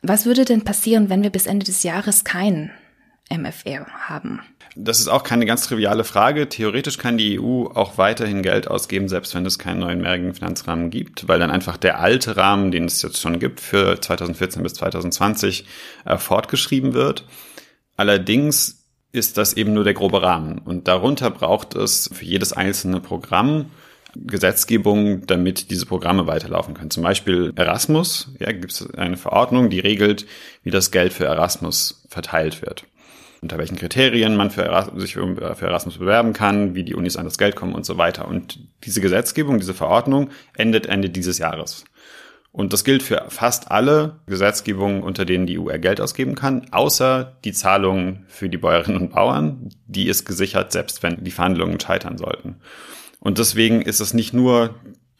Was 0.02 0.26
würde 0.26 0.44
denn 0.44 0.64
passieren, 0.64 1.08
wenn 1.08 1.22
wir 1.22 1.30
bis 1.30 1.46
Ende 1.46 1.64
des 1.64 1.82
Jahres 1.82 2.24
keinen 2.24 2.70
MFR 3.30 3.86
haben? 4.08 4.40
Das 4.76 4.98
ist 4.98 5.06
auch 5.06 5.22
keine 5.22 5.46
ganz 5.46 5.66
triviale 5.66 6.02
Frage. 6.02 6.48
Theoretisch 6.48 6.98
kann 6.98 7.16
die 7.16 7.38
EU 7.38 7.66
auch 7.66 7.96
weiterhin 7.96 8.42
Geld 8.42 8.66
ausgeben, 8.68 9.08
selbst 9.08 9.34
wenn 9.34 9.46
es 9.46 9.58
keinen 9.58 9.80
neuen 9.80 10.00
mehrjährigen 10.00 10.34
Finanzrahmen 10.34 10.90
gibt, 10.90 11.28
weil 11.28 11.38
dann 11.38 11.52
einfach 11.52 11.76
der 11.76 12.00
alte 12.00 12.36
Rahmen, 12.36 12.72
den 12.72 12.86
es 12.86 13.00
jetzt 13.02 13.20
schon 13.20 13.38
gibt 13.38 13.60
für 13.60 14.00
2014 14.00 14.62
bis 14.64 14.74
2020, 14.74 15.64
äh, 16.04 16.18
fortgeschrieben 16.18 16.92
wird. 16.92 17.24
Allerdings 17.96 18.84
ist 19.12 19.38
das 19.38 19.52
eben 19.52 19.74
nur 19.74 19.84
der 19.84 19.94
grobe 19.94 20.22
Rahmen 20.22 20.58
und 20.58 20.88
darunter 20.88 21.30
braucht 21.30 21.76
es 21.76 22.10
für 22.12 22.24
jedes 22.24 22.52
einzelne 22.52 23.00
Programm 23.00 23.66
Gesetzgebung, 24.16 25.26
damit 25.26 25.70
diese 25.70 25.86
Programme 25.86 26.26
weiterlaufen 26.26 26.74
können. 26.74 26.90
Zum 26.90 27.02
Beispiel 27.02 27.52
Erasmus, 27.56 28.30
ja, 28.38 28.52
gibt 28.52 28.72
es 28.72 28.94
eine 28.94 29.16
Verordnung, 29.16 29.70
die 29.70 29.80
regelt, 29.80 30.26
wie 30.62 30.70
das 30.70 30.90
Geld 30.90 31.12
für 31.12 31.24
Erasmus 31.24 32.04
verteilt 32.08 32.62
wird. 32.62 32.86
Unter 33.44 33.58
welchen 33.58 33.76
Kriterien 33.76 34.36
man 34.36 34.50
für 34.50 34.62
Erasmus, 34.62 35.02
sich 35.02 35.12
für 35.12 35.60
Erasmus 35.60 35.98
bewerben 35.98 36.32
kann, 36.32 36.74
wie 36.74 36.82
die 36.82 36.94
Unis 36.94 37.18
an 37.18 37.26
das 37.26 37.36
Geld 37.36 37.56
kommen 37.56 37.74
und 37.74 37.84
so 37.84 37.98
weiter. 37.98 38.26
Und 38.26 38.58
diese 38.84 39.02
Gesetzgebung, 39.02 39.58
diese 39.58 39.74
Verordnung 39.74 40.30
endet 40.56 40.86
Ende 40.86 41.10
dieses 41.10 41.36
Jahres. 41.36 41.84
Und 42.52 42.72
das 42.72 42.84
gilt 42.84 43.02
für 43.02 43.26
fast 43.28 43.70
alle 43.70 44.20
Gesetzgebungen, 44.26 45.02
unter 45.02 45.26
denen 45.26 45.44
die 45.44 45.58
EU 45.58 45.66
Geld 45.78 46.00
ausgeben 46.00 46.36
kann, 46.36 46.68
außer 46.70 47.36
die 47.44 47.52
Zahlungen 47.52 48.24
für 48.28 48.48
die 48.48 48.56
Bäuerinnen 48.56 48.98
und 48.98 49.12
Bauern. 49.12 49.68
Die 49.88 50.08
ist 50.08 50.24
gesichert, 50.24 50.72
selbst 50.72 51.02
wenn 51.02 51.22
die 51.22 51.30
Verhandlungen 51.30 51.78
scheitern 51.78 52.16
sollten. 52.16 52.56
Und 53.20 53.36
deswegen 53.36 53.82
ist 53.82 54.00
es 54.00 54.14
nicht 54.14 54.32
nur 54.32 54.74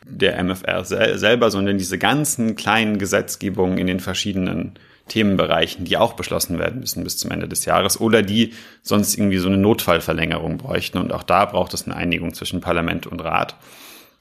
der 0.07 0.43
MFR 0.43 0.83
sel 0.87 1.19
selber, 1.19 1.51
sondern 1.51 1.77
diese 1.77 1.99
ganzen 1.99 2.57
kleinen 2.57 2.99
Gesetzgebungen 2.99 3.77
in 3.77 3.87
den 3.87 4.01
verschiedenen 4.01 4.79
Themenbereichen, 5.09 5.85
die 5.85 5.97
auch 5.97 6.15
beschlossen 6.15 6.59
werden 6.59 6.81
müssen 6.81 7.05
bis 7.05 7.19
zum 7.19 7.31
Ende 7.31 7.47
des 7.47 7.65
Jahres 7.65 8.01
oder 8.01 8.23
die 8.23 8.55
sonst 8.83 9.17
irgendwie 9.17 9.39
so 9.39 9.49
eine 9.49 9.59
Notfallverlängerung 9.59 10.57
bräuchten. 10.59 10.99
Und 10.99 11.13
auch 11.13 11.23
da 11.23 11.45
braucht 11.45 11.75
es 11.75 11.85
eine 11.85 11.97
Einigung 11.97 12.33
zwischen 12.33 12.61
Parlament 12.61 13.07
und 13.07 13.21
Rat. 13.21 13.57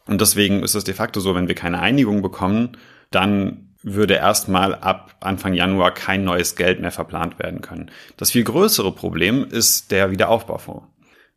Und 0.06 0.20
deswegen 0.20 0.62
ist 0.62 0.76
es 0.76 0.84
de 0.84 0.94
facto 0.94 1.22
so, 1.22 1.36
wenn 1.36 1.48
wir 1.48 1.56
keine 1.56 1.80
Einigung 1.80 2.22
bekommen, 2.22 2.78
dann 3.12 3.70
würde 3.82 4.16
erstmal 4.16 4.76
ab 4.76 5.16
Anfang 5.20 5.54
Januar 5.54 5.94
kein 5.94 6.24
neues 6.24 6.56
Geld 6.56 6.80
mehr 6.80 6.92
verplant 6.92 7.40
werden 7.40 7.62
können. 7.62 7.92
Das 8.18 8.32
viel 8.32 8.44
größere 8.44 8.94
Problem 8.94 9.46
ist 9.50 9.92
der 9.92 10.12
Wiederaufbaufonds. 10.12 10.88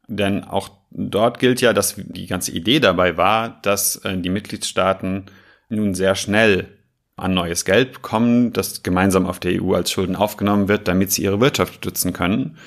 Denn 0.08 0.44
auch 0.44 0.70
dort 0.90 1.40
gilt 1.40 1.60
ja, 1.60 1.72
dass 1.72 1.96
die 1.96 2.26
ganze 2.26 2.52
Idee 2.52 2.78
dabei 2.78 3.16
war, 3.16 3.60
dass 3.62 3.96
äh, 3.96 4.16
die 4.16 4.30
Mitgliedstaaten 4.30 5.26
nun 5.68 5.94
sehr 5.94 6.14
schnell 6.14 6.75
an 7.16 7.32
neues 7.32 7.64
Geld 7.64 7.94
bekommen, 7.94 8.52
das 8.52 8.82
gemeinsam 8.82 9.26
auf 9.26 9.40
der 9.40 9.62
EU 9.62 9.74
als 9.74 9.90
Schulden 9.90 10.16
aufgenommen 10.16 10.68
wird, 10.68 10.86
damit 10.86 11.12
sie 11.12 11.22
ihre 11.22 11.40
Wirtschaft 11.40 11.74
stützen 11.74 12.12
können. 12.12 12.58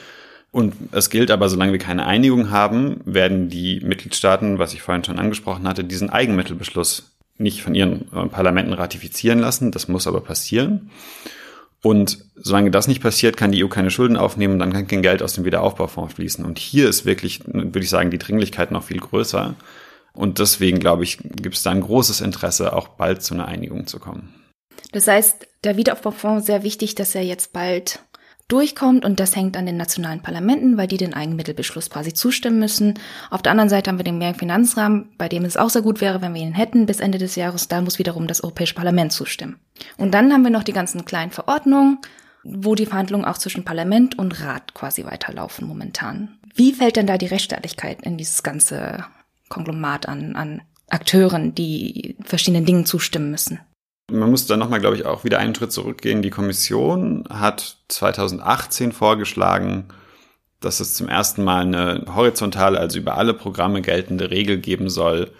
Und 0.51 0.73
es 0.91 1.11
gilt 1.11 1.29
aber, 1.29 1.47
solange 1.47 1.71
wir 1.71 1.79
keine 1.79 2.07
Einigung 2.07 2.49
haben, 2.49 3.01
werden 3.05 3.49
die 3.49 3.79
Mitgliedstaaten, 3.81 4.57
was 4.57 4.73
ich 4.73 4.81
vorhin 4.81 5.03
schon 5.03 5.19
angesprochen 5.19 5.67
hatte, 5.67 5.83
diesen 5.83 6.09
Eigenmittelbeschluss 6.09 7.11
nicht 7.37 7.61
von 7.61 7.75
ihren 7.75 8.11
äh, 8.11 8.25
Parlamenten 8.27 8.73
ratifizieren 8.73 9.39
lassen. 9.39 9.71
Das 9.71 9.87
muss 9.87 10.07
aber 10.07 10.21
passieren. 10.21 10.89
Und 11.81 12.25
solange 12.35 12.71
das 12.71 12.87
nicht 12.87 13.01
passiert, 13.01 13.37
kann 13.37 13.51
die 13.51 13.63
EU 13.63 13.69
keine 13.69 13.91
Schulden 13.91 14.17
aufnehmen, 14.17 14.59
dann 14.59 14.73
kann 14.73 14.87
kein 14.87 15.01
Geld 15.03 15.23
aus 15.23 15.33
dem 15.33 15.45
Wiederaufbaufonds 15.45 16.15
fließen. 16.15 16.43
Und 16.43 16.59
hier 16.59 16.89
ist 16.89 17.05
wirklich, 17.05 17.41
würde 17.45 17.79
ich 17.79 17.89
sagen, 17.89 18.11
die 18.11 18.17
Dringlichkeit 18.17 18.71
noch 18.71 18.83
viel 18.83 18.99
größer. 18.99 19.55
Und 20.11 20.39
deswegen, 20.39 20.79
glaube 20.79 21.03
ich, 21.03 21.19
gibt 21.19 21.55
es 21.55 21.63
da 21.63 21.71
ein 21.71 21.81
großes 21.81 22.19
Interesse, 22.19 22.73
auch 22.73 22.89
bald 22.89 23.21
zu 23.21 23.35
einer 23.35 23.47
Einigung 23.47 23.87
zu 23.87 23.99
kommen. 23.99 24.33
Das 24.91 25.07
heißt, 25.07 25.47
der 25.63 25.77
Wiederaufbaufonds 25.77 26.45
sehr 26.45 26.63
wichtig, 26.63 26.95
dass 26.95 27.15
er 27.15 27.23
jetzt 27.23 27.53
bald 27.53 27.99
durchkommt 28.47 29.05
und 29.05 29.19
das 29.19 29.35
hängt 29.35 29.55
an 29.55 29.67
den 29.67 29.77
nationalen 29.77 30.23
Parlamenten, 30.23 30.75
weil 30.75 30.87
die 30.87 30.97
den 30.97 31.13
Eigenmittelbeschluss 31.13 31.91
quasi 31.91 32.13
zustimmen 32.13 32.57
müssen. 32.57 32.95
Auf 33.29 33.43
der 33.43 33.51
anderen 33.51 33.69
Seite 33.69 33.89
haben 33.89 33.99
wir 33.99 34.03
den 34.03 34.17
Mehrfinanzrahmen, 34.17 35.09
bei 35.17 35.29
dem 35.29 35.45
es 35.45 35.55
auch 35.55 35.69
sehr 35.69 35.83
gut 35.83 36.01
wäre, 36.01 36.21
wenn 36.21 36.33
wir 36.33 36.41
ihn 36.41 36.55
hätten 36.55 36.87
bis 36.87 36.99
Ende 36.99 37.19
des 37.19 37.35
Jahres. 37.35 37.67
Da 37.67 37.81
muss 37.81 37.99
wiederum 37.99 38.25
das 38.25 38.43
Europäische 38.43 38.73
Parlament 38.73 39.13
zustimmen. 39.13 39.59
Und 39.97 40.13
dann 40.15 40.33
haben 40.33 40.43
wir 40.43 40.49
noch 40.49 40.63
die 40.63 40.73
ganzen 40.73 41.05
kleinen 41.05 41.31
Verordnungen, 41.31 41.99
wo 42.43 42.73
die 42.73 42.87
Verhandlungen 42.87 43.25
auch 43.25 43.37
zwischen 43.37 43.65
Parlament 43.65 44.17
und 44.17 44.41
Rat 44.43 44.73
quasi 44.73 45.05
weiterlaufen 45.05 45.67
momentan. 45.67 46.39
Wie 46.55 46.73
fällt 46.73 46.95
denn 46.95 47.05
da 47.05 47.19
die 47.19 47.27
Rechtsstaatlichkeit 47.27 48.01
in 48.01 48.17
dieses 48.17 48.41
ganze 48.41 49.05
Konglomat 49.49 50.07
an, 50.07 50.35
an 50.35 50.61
Akteuren, 50.89 51.53
die 51.53 52.15
verschiedenen 52.23 52.65
Dingen 52.65 52.85
zustimmen 52.85 53.31
müssen. 53.31 53.59
Man 54.11 54.29
muss 54.29 54.45
da 54.45 54.57
nochmal, 54.57 54.79
glaube 54.79 54.95
ich, 54.95 55.05
auch 55.05 55.23
wieder 55.23 55.39
einen 55.39 55.55
Schritt 55.55 55.71
zurückgehen. 55.71 56.21
Die 56.21 56.29
Kommission 56.29 57.25
hat 57.29 57.77
2018 57.87 58.91
vorgeschlagen, 58.91 59.85
dass 60.59 60.79
es 60.79 60.93
zum 60.93 61.07
ersten 61.07 61.43
Mal 61.43 61.61
eine 61.61 62.05
horizontale, 62.13 62.79
also 62.79 62.99
über 62.99 63.17
alle 63.17 63.33
Programme 63.33 63.81
geltende 63.81 64.29
Regel 64.29 64.57
geben 64.57 64.89
soll, 64.89 65.31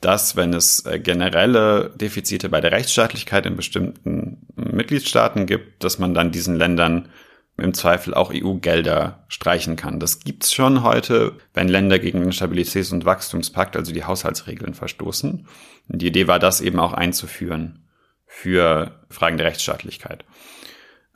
dass, 0.00 0.36
wenn 0.36 0.54
es 0.54 0.84
äh, 0.86 1.00
generelle 1.00 1.90
Defizite 1.96 2.48
bei 2.48 2.60
der 2.60 2.72
Rechtsstaatlichkeit 2.72 3.46
in 3.46 3.56
bestimmten 3.56 4.46
Mitgliedstaaten 4.54 5.46
gibt, 5.46 5.82
dass 5.82 5.98
man 5.98 6.14
dann 6.14 6.30
diesen 6.30 6.56
Ländern 6.56 7.08
im 7.56 7.74
Zweifel 7.74 8.14
auch 8.14 8.32
EU-Gelder 8.32 9.24
streichen 9.26 9.74
kann. 9.74 9.98
Das 9.98 10.20
gibt's 10.20 10.52
schon 10.52 10.84
heute, 10.84 11.32
wenn 11.54 11.66
Länder 11.66 11.98
gegen 11.98 12.20
den 12.20 12.30
Stabilitäts- 12.30 12.92
und 12.92 13.04
Wachstumspakt, 13.04 13.76
also 13.76 13.92
die 13.92 14.04
Haushaltsregeln, 14.04 14.74
verstoßen. 14.74 15.46
Und 15.88 16.02
die 16.02 16.06
Idee 16.06 16.28
war, 16.28 16.38
das 16.38 16.60
eben 16.60 16.78
auch 16.78 16.92
einzuführen 16.92 17.87
für 18.28 18.92
Fragen 19.10 19.36
der 19.36 19.46
Rechtsstaatlichkeit. 19.46 20.24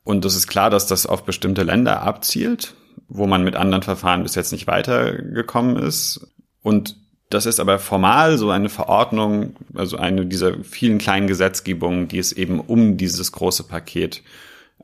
Und 0.02 0.24
es 0.24 0.34
ist 0.34 0.48
klar, 0.48 0.70
dass 0.70 0.86
das 0.86 1.06
auf 1.06 1.24
bestimmte 1.24 1.62
Länder 1.62 2.02
abzielt, 2.02 2.74
wo 3.08 3.26
man 3.26 3.44
mit 3.44 3.54
anderen 3.54 3.82
Verfahren 3.82 4.24
bis 4.24 4.34
jetzt 4.34 4.50
nicht 4.50 4.66
weitergekommen 4.66 5.76
ist. 5.76 6.26
Und 6.62 6.96
das 7.30 7.46
ist 7.46 7.60
aber 7.60 7.78
formal 7.78 8.36
so 8.38 8.50
eine 8.50 8.68
Verordnung, 8.68 9.56
also 9.74 9.96
eine 9.96 10.26
dieser 10.26 10.64
vielen 10.64 10.98
kleinen 10.98 11.28
Gesetzgebungen, 11.28 12.08
die 12.08 12.18
es 12.18 12.32
eben 12.32 12.60
um 12.60 12.96
dieses 12.96 13.32
große 13.32 13.64
Paket 13.64 14.22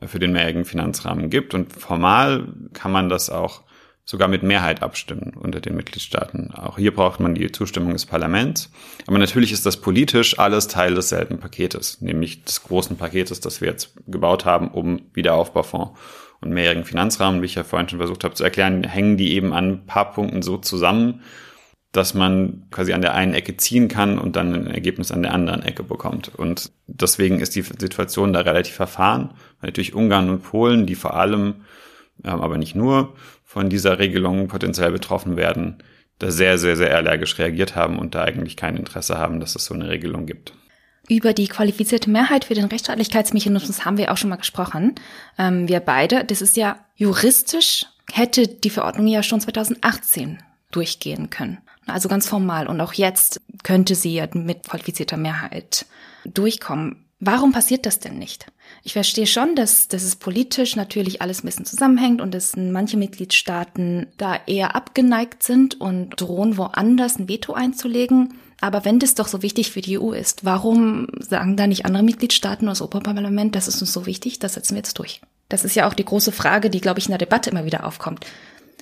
für 0.01 0.19
den 0.19 0.31
mehrjährigen 0.31 0.65
Finanzrahmen 0.65 1.29
gibt. 1.29 1.53
Und 1.53 1.73
formal 1.73 2.47
kann 2.73 2.91
man 2.91 3.09
das 3.09 3.29
auch 3.29 3.63
sogar 4.09 4.27
mit 4.27 4.41
Mehrheit 4.41 4.81
abstimmen 4.81 5.33
unter 5.39 5.59
den 5.59 5.75
Mitgliedstaaten. 5.75 6.49
Auch 6.55 6.79
hier 6.79 6.95
braucht 6.95 7.19
man 7.19 7.35
die 7.35 7.51
Zustimmung 7.51 7.93
des 7.93 8.07
Parlaments. 8.07 8.71
Aber 9.05 9.19
natürlich 9.19 9.51
ist 9.51 9.67
das 9.67 9.77
politisch 9.77 10.39
alles 10.39 10.67
Teil 10.67 10.95
desselben 10.95 11.37
Paketes, 11.37 12.01
nämlich 12.01 12.43
des 12.43 12.63
großen 12.63 12.97
Paketes, 12.97 13.39
das 13.39 13.61
wir 13.61 13.67
jetzt 13.67 13.93
gebaut 14.07 14.45
haben, 14.45 14.69
um 14.69 15.01
Wiederaufbaufonds 15.13 15.91
und 16.41 16.49
mehrjährigen 16.49 16.85
Finanzrahmen, 16.85 17.43
wie 17.43 17.45
ich 17.45 17.53
ja 17.53 17.63
vorhin 17.63 17.87
schon 17.87 17.99
versucht 17.99 18.23
habe 18.23 18.33
zu 18.33 18.43
erklären, 18.43 18.83
hängen 18.83 19.15
die 19.15 19.33
eben 19.33 19.53
an 19.53 19.69
ein 19.69 19.85
paar 19.85 20.11
Punkten 20.11 20.41
so 20.41 20.57
zusammen, 20.57 21.21
dass 21.91 22.15
man 22.15 22.65
quasi 22.71 22.93
an 22.93 23.01
der 23.01 23.13
einen 23.13 23.35
Ecke 23.35 23.57
ziehen 23.57 23.89
kann 23.89 24.17
und 24.17 24.35
dann 24.35 24.55
ein 24.55 24.67
Ergebnis 24.71 25.11
an 25.11 25.21
der 25.21 25.35
anderen 25.35 25.61
Ecke 25.61 25.83
bekommt. 25.83 26.33
Und 26.35 26.71
deswegen 26.87 27.41
ist 27.41 27.55
die 27.55 27.61
Situation 27.61 28.33
da 28.33 28.39
relativ 28.39 28.73
verfahren, 28.73 29.35
natürlich 29.61 29.93
Ungarn 29.93 30.31
und 30.31 30.41
Polen, 30.41 30.87
die 30.87 30.95
vor 30.95 31.13
allem, 31.13 31.65
ähm, 32.23 32.41
aber 32.41 32.57
nicht 32.57 32.75
nur, 32.75 33.13
von 33.49 33.67
dieser 33.67 33.97
Regelung 33.97 34.47
potenziell 34.47 34.91
betroffen 34.91 35.35
werden, 35.35 35.81
da 36.19 36.29
sehr, 36.29 36.59
sehr, 36.59 36.77
sehr 36.77 36.95
allergisch 36.95 37.39
reagiert 37.39 37.75
haben 37.75 37.97
und 37.97 38.13
da 38.13 38.23
eigentlich 38.23 38.55
kein 38.55 38.77
Interesse 38.77 39.17
haben, 39.17 39.39
dass 39.39 39.55
es 39.55 39.65
so 39.65 39.73
eine 39.73 39.89
Regelung 39.89 40.27
gibt. 40.27 40.53
Über 41.07 41.33
die 41.33 41.47
qualifizierte 41.47 42.11
Mehrheit 42.11 42.45
für 42.45 42.53
den 42.53 42.65
Rechtsstaatlichkeitsmechanismus 42.65 43.85
haben 43.85 43.97
wir 43.97 44.11
auch 44.11 44.17
schon 44.17 44.29
mal 44.29 44.35
gesprochen. 44.35 44.93
Ähm, 45.39 45.67
wir 45.67 45.79
beide, 45.79 46.25
das 46.25 46.43
ist 46.43 46.57
ja 46.57 46.77
juristisch, 46.95 47.87
hätte 48.13 48.47
die 48.47 48.69
Verordnung 48.69 49.07
ja 49.07 49.23
schon 49.23 49.41
2018 49.41 50.43
durchgehen 50.69 51.31
können. 51.31 51.57
Also 51.87 52.07
ganz 52.07 52.27
formal. 52.27 52.67
Und 52.67 52.79
auch 52.81 52.93
jetzt 52.93 53.41
könnte 53.63 53.95
sie 53.95 54.13
ja 54.13 54.27
mit 54.31 54.69
qualifizierter 54.69 55.17
Mehrheit 55.17 55.87
durchkommen. 56.23 57.07
Warum 57.19 57.51
passiert 57.51 57.87
das 57.87 57.97
denn 57.97 58.19
nicht? 58.19 58.45
Ich 58.83 58.93
verstehe 58.93 59.27
schon, 59.27 59.55
dass, 59.55 59.87
dass 59.87 60.03
es 60.03 60.15
politisch 60.15 60.75
natürlich 60.75 61.21
alles 61.21 61.43
ein 61.43 61.47
bisschen 61.47 61.65
zusammenhängt 61.65 62.21
und 62.21 62.33
dass 62.33 62.55
manche 62.55 62.97
Mitgliedstaaten 62.97 64.07
da 64.17 64.39
eher 64.47 64.75
abgeneigt 64.75 65.43
sind 65.43 65.79
und 65.79 66.19
drohen 66.19 66.57
woanders 66.57 67.19
ein 67.19 67.27
Veto 67.27 67.53
einzulegen. 67.53 68.35
Aber 68.61 68.85
wenn 68.85 68.99
das 68.99 69.15
doch 69.15 69.27
so 69.27 69.41
wichtig 69.41 69.71
für 69.71 69.81
die 69.81 69.99
EU 69.99 70.11
ist, 70.11 70.45
warum 70.45 71.07
sagen 71.19 71.55
da 71.55 71.67
nicht 71.67 71.85
andere 71.85 72.03
Mitgliedstaaten 72.03 72.67
das 72.67 72.81
Europaparlament, 72.81 73.55
das 73.55 73.67
ist 73.67 73.81
uns 73.81 73.93
so 73.93 74.05
wichtig, 74.05 74.39
das 74.39 74.53
setzen 74.55 74.75
wir 74.75 74.79
jetzt 74.79 74.97
durch? 74.97 75.21
Das 75.47 75.65
ist 75.65 75.75
ja 75.75 75.87
auch 75.87 75.93
die 75.93 76.05
große 76.05 76.31
Frage, 76.31 76.69
die, 76.69 76.81
glaube 76.81 76.99
ich, 76.99 77.05
in 77.05 77.11
der 77.11 77.17
Debatte 77.17 77.49
immer 77.49 77.65
wieder 77.65 77.85
aufkommt. 77.85 78.25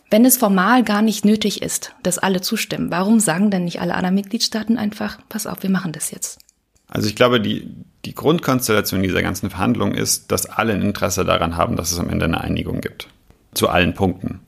Wenn 0.10 0.25
es 0.25 0.38
formal 0.38 0.84
gar 0.84 1.01
nicht 1.01 1.25
nötig 1.25 1.62
ist, 1.62 1.94
dass 2.01 2.18
alle 2.18 2.42
zustimmen, 2.42 2.92
warum 2.92 3.20
sagen 3.20 3.51
denn 3.51 3.66
nicht 3.66 3.82
alle 3.82 3.94
anderen 3.94 4.16
Mitgliedstaaten 4.16 4.77
einfach, 4.77 5.20
pass 5.27 5.48
auf, 5.48 5.63
wir 5.63 5.70
machen 5.70 5.92
das 5.92 6.12
jetzt? 6.12 6.39
Also 6.88 7.08
ich 7.08 7.15
glaube, 7.15 7.41
die, 7.41 7.67
die 8.06 8.15
Grundkonstellation 8.15 9.03
dieser 9.03 9.22
ganzen 9.22 9.50
Verhandlungen 9.50 9.96
ist, 9.96 10.32
dass 10.32 10.46
alle 10.46 10.74
ein 10.74 10.82
Interesse 10.82 11.25
daran 11.25 11.58
haben, 11.58 11.75
dass 11.75 11.91
es 11.91 12.00
am 12.00 12.10
Ende 12.10 12.25
eine 12.25 12.41
Einigung 12.41 12.82
gibt. 12.82 13.10
Zu 13.53 13.70
allen 13.70 13.94
Punkten. 13.94 14.39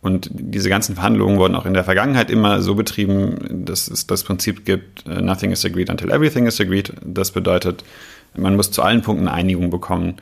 Und 0.00 0.30
diese 0.32 0.68
ganzen 0.68 0.96
Verhandlungen 0.96 1.38
wurden 1.38 1.54
auch 1.54 1.64
in 1.64 1.74
der 1.74 1.84
Vergangenheit 1.84 2.28
immer 2.28 2.60
so 2.60 2.74
betrieben, 2.74 3.64
dass 3.64 3.86
es 3.86 4.08
das 4.08 4.24
Prinzip 4.24 4.64
gibt, 4.64 5.06
uh, 5.06 5.20
nothing 5.20 5.52
is 5.52 5.64
agreed 5.64 5.90
until 5.90 6.10
everything 6.10 6.46
is 6.46 6.60
agreed. 6.60 6.92
Das 7.04 7.30
bedeutet, 7.30 7.84
man 8.36 8.56
muss 8.56 8.72
zu 8.72 8.82
allen 8.82 9.02
Punkten 9.02 9.28
eine 9.28 9.36
Einigung 9.36 9.70
bekommen, 9.70 10.16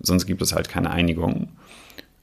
sonst 0.00 0.24
gibt 0.26 0.40
es 0.40 0.54
halt 0.54 0.70
keine 0.70 0.90
Einigung. 0.90 1.48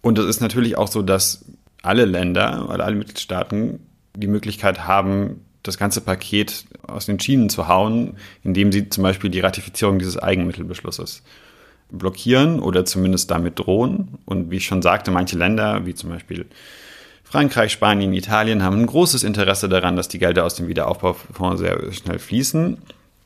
Und 0.01 0.17
es 0.17 0.25
ist 0.25 0.41
natürlich 0.41 0.75
auch 0.75 0.87
so, 0.87 1.03
dass 1.03 1.45
alle 1.83 2.05
Länder 2.05 2.67
oder 2.73 2.83
alle 2.83 2.95
Mitgliedstaaten 2.95 3.79
die 4.15 4.27
Möglichkeit 4.27 4.87
haben, 4.87 5.41
das 5.63 5.77
ganze 5.77 6.01
Paket 6.01 6.65
aus 6.85 7.05
den 7.05 7.19
Schienen 7.19 7.49
zu 7.49 7.67
hauen, 7.67 8.17
indem 8.43 8.71
sie 8.71 8.89
zum 8.89 9.03
Beispiel 9.03 9.29
die 9.29 9.39
Ratifizierung 9.39 9.97
dieses 9.97 10.17
Eigenmittelbeschlusses 10.17 11.23
blockieren 11.89 12.59
oder 12.59 12.85
zumindest 12.85 13.31
damit 13.31 13.59
drohen. 13.59 14.19
Und 14.25 14.51
wie 14.51 14.57
ich 14.57 14.65
schon 14.65 14.81
sagte, 14.81 15.11
manche 15.11 15.37
Länder, 15.37 15.85
wie 15.85 15.95
zum 15.95 16.09
Beispiel 16.09 16.45
Frankreich, 17.23 17.71
Spanien, 17.71 18.13
Italien, 18.13 18.61
haben 18.61 18.81
ein 18.81 18.85
großes 18.85 19.23
Interesse 19.23 19.69
daran, 19.69 19.95
dass 19.95 20.09
die 20.09 20.19
Gelder 20.19 20.45
aus 20.45 20.55
dem 20.55 20.67
Wiederaufbaufonds 20.67 21.59
sehr 21.59 21.91
schnell 21.93 22.19
fließen. 22.19 22.77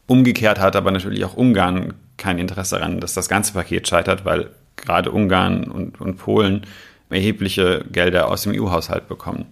Umgekehrt 0.05 0.59
hat 0.59 0.75
aber 0.75 0.91
natürlich 0.91 1.25
auch 1.25 1.35
Ungarn 1.35 1.93
kein 2.17 2.37
Interesse 2.37 2.75
daran, 2.75 2.99
dass 2.99 3.13
das 3.13 3.27
ganze 3.29 3.53
Paket 3.53 3.87
scheitert, 3.87 4.23
weil 4.25 4.49
gerade 4.75 5.11
Ungarn 5.11 5.65
und, 5.65 5.99
und 5.99 6.17
Polen 6.17 6.61
erhebliche 7.09 7.83
Gelder 7.91 8.29
aus 8.29 8.43
dem 8.43 8.53
EU-Haushalt 8.53 9.07
bekommen. 9.07 9.47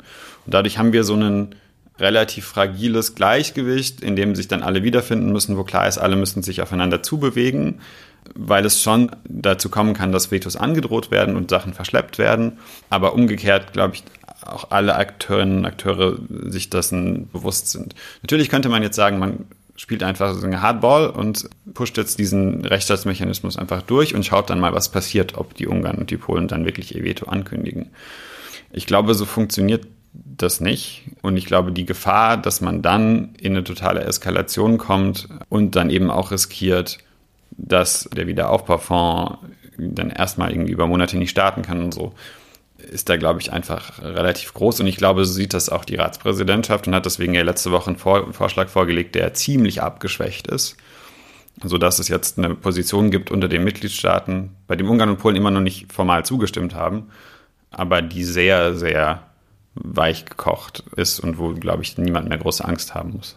Und 0.46 0.54
dadurch 0.54 0.78
haben 0.78 0.94
wir 0.94 1.04
so 1.04 1.14
einen 1.14 1.56
relativ 2.00 2.46
fragiles 2.46 3.16
Gleichgewicht, 3.16 4.02
in 4.02 4.16
dem 4.16 4.36
sich 4.36 4.48
dann 4.48 4.64
alle 4.64 4.84
wiederfinden 4.84 5.32
müssen, 5.32 5.58
wo 5.58 5.64
klar 5.64 5.88
ist, 5.88 5.98
alle 5.98 6.16
müssen 6.16 6.44
sich 6.44 6.62
aufeinander 6.62 7.02
zubewegen, 7.02 7.80
weil 8.34 8.66
es 8.66 8.82
schon 8.82 9.12
dazu 9.26 9.70
kommen 9.70 9.94
kann, 9.94 10.12
dass 10.12 10.32
Vetos 10.32 10.56
angedroht 10.56 11.12
werden 11.12 11.36
und 11.36 11.50
Sachen 11.50 11.74
verschleppt 11.74 12.18
werden. 12.18 12.60
Aber 12.90 13.14
umgekehrt, 13.14 13.72
glaube 13.74 13.96
ich, 13.96 14.04
auch 14.46 14.72
alle 14.72 14.96
Akteurinnen 14.96 15.60
und 15.60 15.66
Akteure 15.66 16.18
sich 16.30 16.70
dessen 16.70 17.30
bewusst 17.32 17.72
sind. 17.72 17.96
Natürlich 18.22 18.50
könnte 18.50 18.70
man 18.70 18.84
jetzt 18.84 18.96
sagen, 18.96 19.20
man 19.20 19.46
spielt 19.76 20.04
einfach 20.04 20.34
so 20.34 20.46
eine 20.46 20.62
Hardball 20.62 21.10
und 21.10 21.50
pusht 21.74 21.98
jetzt 21.98 22.18
diesen 22.20 22.64
Rechtsstaatsmechanismus 22.66 23.58
einfach 23.58 23.82
durch 23.82 24.16
und 24.16 24.26
schaut 24.26 24.50
dann 24.50 24.60
mal, 24.60 24.74
was 24.74 24.90
passiert, 24.90 25.38
ob 25.38 25.54
die 25.56 25.68
Ungarn 25.68 25.98
und 25.98 26.12
die 26.12 26.18
Polen 26.18 26.48
dann 26.48 26.66
wirklich 26.66 26.96
ihr 26.96 27.04
Veto 27.04 27.28
ankündigen. 27.28 27.90
Ich 28.72 28.86
glaube, 28.86 29.14
so 29.14 29.26
funktioniert 29.26 29.86
das 30.38 30.60
nicht. 30.60 31.04
Und 31.22 31.38
ich 31.38 31.46
glaube, 31.46 31.72
die 31.72 31.86
Gefahr, 31.86 32.38
dass 32.38 32.62
man 32.62 32.82
dann 32.82 33.36
in 33.40 33.54
eine 33.54 33.64
totale 33.64 34.04
Eskalation 34.04 34.78
kommt 34.78 35.28
und 35.50 35.76
dann 35.76 35.90
eben 35.90 36.12
auch 36.12 36.32
riskiert, 36.32 37.00
dass 37.52 38.10
der 38.14 38.28
Wiederaufbaufonds 38.28 39.38
dann 39.78 40.10
erstmal 40.10 40.52
irgendwie 40.52 40.72
über 40.72 40.88
Monate 40.88 41.18
nicht 41.18 41.32
starten 41.32 41.62
kann 41.62 41.82
und 41.82 41.94
so, 41.94 42.14
ist 42.78 43.10
da, 43.10 43.18
glaube 43.18 43.42
ich, 43.42 43.52
einfach 43.52 44.02
relativ 44.02 44.54
groß. 44.54 44.82
Und 44.82 44.88
ich 44.88 44.98
glaube, 44.98 45.26
so 45.26 45.34
sieht 45.34 45.54
das 45.54 45.70
auch 45.70 45.86
die 45.86 45.96
Ratspräsidentschaft 45.96 46.88
und 46.88 46.96
hat 46.96 47.06
deswegen 47.06 47.34
ja 47.34 47.42
letzte 47.42 47.72
Woche 47.72 47.88
einen, 47.88 47.98
Vor 47.98 48.24
einen 48.24 48.34
Vorschlag 48.34 48.70
vorgelegt, 48.70 49.16
der 49.16 49.34
ziemlich 49.34 49.82
abgeschwächt 49.82 50.48
ist. 50.48 50.78
Sodass 51.64 52.00
es 52.00 52.10
jetzt 52.10 52.38
eine 52.38 52.54
Position 52.54 53.12
gibt 53.12 53.32
unter 53.32 53.48
den 53.48 53.64
Mitgliedstaaten, 53.64 54.52
bei 54.68 54.76
dem 54.76 54.90
Ungarn 54.90 55.10
und 55.10 55.20
Polen 55.20 55.38
immer 55.38 55.52
noch 55.52 55.62
nicht 55.62 55.92
formal 55.92 56.26
zugestimmt 56.26 56.76
haben, 56.76 57.10
aber 57.72 58.02
die 58.02 58.26
sehr, 58.26 58.76
sehr 58.76 59.24
weich 59.76 60.26
gekocht 60.26 60.84
ist 60.96 61.20
und 61.20 61.38
wo, 61.38 61.54
glaube 61.54 61.84
ich, 61.84 61.98
niemand 61.98 62.30
mehr 62.30 62.38
große 62.38 62.66
Angst 62.66 62.96
haben 62.96 63.14
muss. 63.14 63.36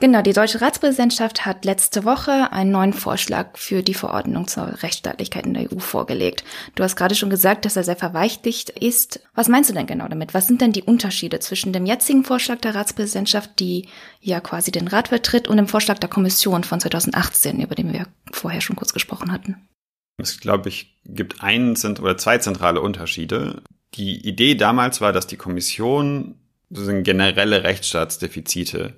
Genau, 0.00 0.22
die 0.22 0.32
deutsche 0.32 0.62
Ratspräsidentschaft 0.62 1.44
hat 1.44 1.66
letzte 1.66 2.04
Woche 2.04 2.52
einen 2.52 2.70
neuen 2.70 2.94
Vorschlag 2.94 3.58
für 3.58 3.82
die 3.82 3.92
Verordnung 3.92 4.48
zur 4.48 4.82
Rechtsstaatlichkeit 4.82 5.44
in 5.44 5.52
der 5.52 5.70
EU 5.70 5.78
vorgelegt. 5.78 6.42
Du 6.74 6.82
hast 6.82 6.96
gerade 6.96 7.14
schon 7.14 7.28
gesagt, 7.28 7.66
dass 7.66 7.76
er 7.76 7.84
sehr 7.84 7.96
verweichlicht 7.96 8.70
ist. 8.70 9.20
Was 9.34 9.48
meinst 9.48 9.68
du 9.68 9.74
denn 9.74 9.86
genau 9.86 10.08
damit? 10.08 10.32
Was 10.32 10.46
sind 10.46 10.62
denn 10.62 10.72
die 10.72 10.82
Unterschiede 10.82 11.38
zwischen 11.40 11.74
dem 11.74 11.84
jetzigen 11.84 12.24
Vorschlag 12.24 12.60
der 12.60 12.74
Ratspräsidentschaft, 12.74 13.60
die 13.60 13.88
ja 14.22 14.40
quasi 14.40 14.70
den 14.70 14.88
Rat 14.88 15.08
vertritt, 15.08 15.48
und 15.48 15.58
dem 15.58 15.68
Vorschlag 15.68 15.98
der 15.98 16.08
Kommission 16.08 16.64
von 16.64 16.80
2018, 16.80 17.60
über 17.60 17.74
den 17.74 17.92
wir 17.92 18.06
vorher 18.32 18.62
schon 18.62 18.76
kurz 18.76 18.94
gesprochen 18.94 19.30
hatten? 19.30 19.68
Es, 20.16 20.40
glaube 20.40 20.70
ich, 20.70 20.98
gibt 21.04 21.42
einen 21.42 21.76
oder 22.00 22.16
zwei 22.16 22.38
zentrale 22.38 22.80
Unterschiede. 22.80 23.62
Die 23.94 24.26
Idee 24.26 24.54
damals 24.54 25.00
war, 25.00 25.12
dass 25.12 25.26
die 25.26 25.36
Kommission 25.36 26.36
generelle 26.70 27.64
Rechtsstaatsdefizite 27.64 28.94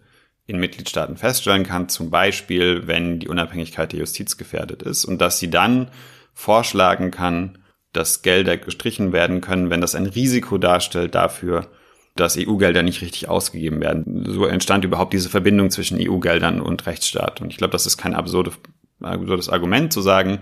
in 0.47 0.59
Mitgliedstaaten 0.59 1.17
feststellen 1.17 1.65
kann, 1.65 1.89
zum 1.89 2.11
Beispiel, 2.11 2.87
wenn 2.87 3.19
die 3.19 3.29
Unabhängigkeit 3.29 3.93
der 3.93 4.01
Justiz 4.01 4.37
gefährdet 4.37 4.83
ist 4.83 5.05
und 5.05 5.21
dass 5.21 5.39
sie 5.39 5.51
dann 5.51 5.91
vorschlagen 6.35 7.11
kann, 7.11 7.59
dass 7.93 8.23
Gelder 8.23 8.57
gestrichen 8.57 9.13
werden 9.13 9.41
können, 9.41 9.71
wenn 9.71 9.81
das 9.81 9.95
ein 9.95 10.07
Risiko 10.07 10.59
darstellt 10.59 11.15
dafür, 11.15 11.69
dass 12.17 12.37
EU-Gelder 12.37 12.83
nicht 12.83 13.01
richtig 13.01 13.29
ausgegeben 13.29 13.81
werden. 13.81 14.25
So 14.27 14.45
entstand 14.45 14.85
überhaupt 14.85 15.13
diese 15.15 15.31
Verbindung 15.31 15.71
zwischen 15.71 15.99
EU-Geldern 15.99 16.61
und 16.61 16.87
Rechtsstaat. 16.87 17.41
Und 17.41 17.51
ich 17.51 17.57
glaube, 17.57 17.73
das 17.73 17.87
ist 17.87 17.97
kein 17.97 18.15
absurde, 18.15 18.53
absurdes 19.01 19.49
Argument 19.49 19.93
zu 19.93 20.03
sagen, 20.03 20.41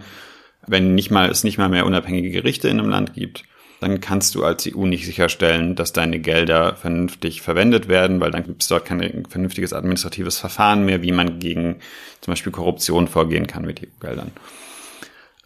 wenn 0.67 0.95
nicht 0.95 1.11
mal, 1.11 1.31
es 1.31 1.45
nicht 1.45 1.59
mal 1.59 1.69
mehr 1.69 1.87
unabhängige 1.87 2.31
Gerichte 2.31 2.69
in 2.69 2.81
einem 2.81 2.91
Land 2.91 3.15
gibt, 3.15 3.45
dann 3.81 4.01
kannst 4.01 4.35
du 4.35 4.45
als 4.45 4.69
EU 4.69 4.85
nicht 4.85 5.07
sicherstellen, 5.07 5.75
dass 5.75 5.93
deine 5.93 6.21
Gelder 6.21 6.77
vernünftig 6.77 7.41
verwendet 7.41 7.89
werden, 7.89 8.21
weil 8.21 8.31
dann 8.31 8.45
gibt 8.45 8.63
es 8.63 8.69
dort 8.69 8.85
kein 8.85 9.25
vernünftiges 9.29 9.73
administratives 9.73 10.39
Verfahren 10.39 10.85
mehr, 10.85 11.03
wie 11.03 11.13
man 11.13 11.39
gegen 11.39 11.77
zum 12.21 12.33
Beispiel 12.33 12.53
Korruption 12.53 13.09
vorgehen 13.09 13.47
kann 13.47 13.65
mit 13.65 13.81
EU-Geldern. 13.83 14.33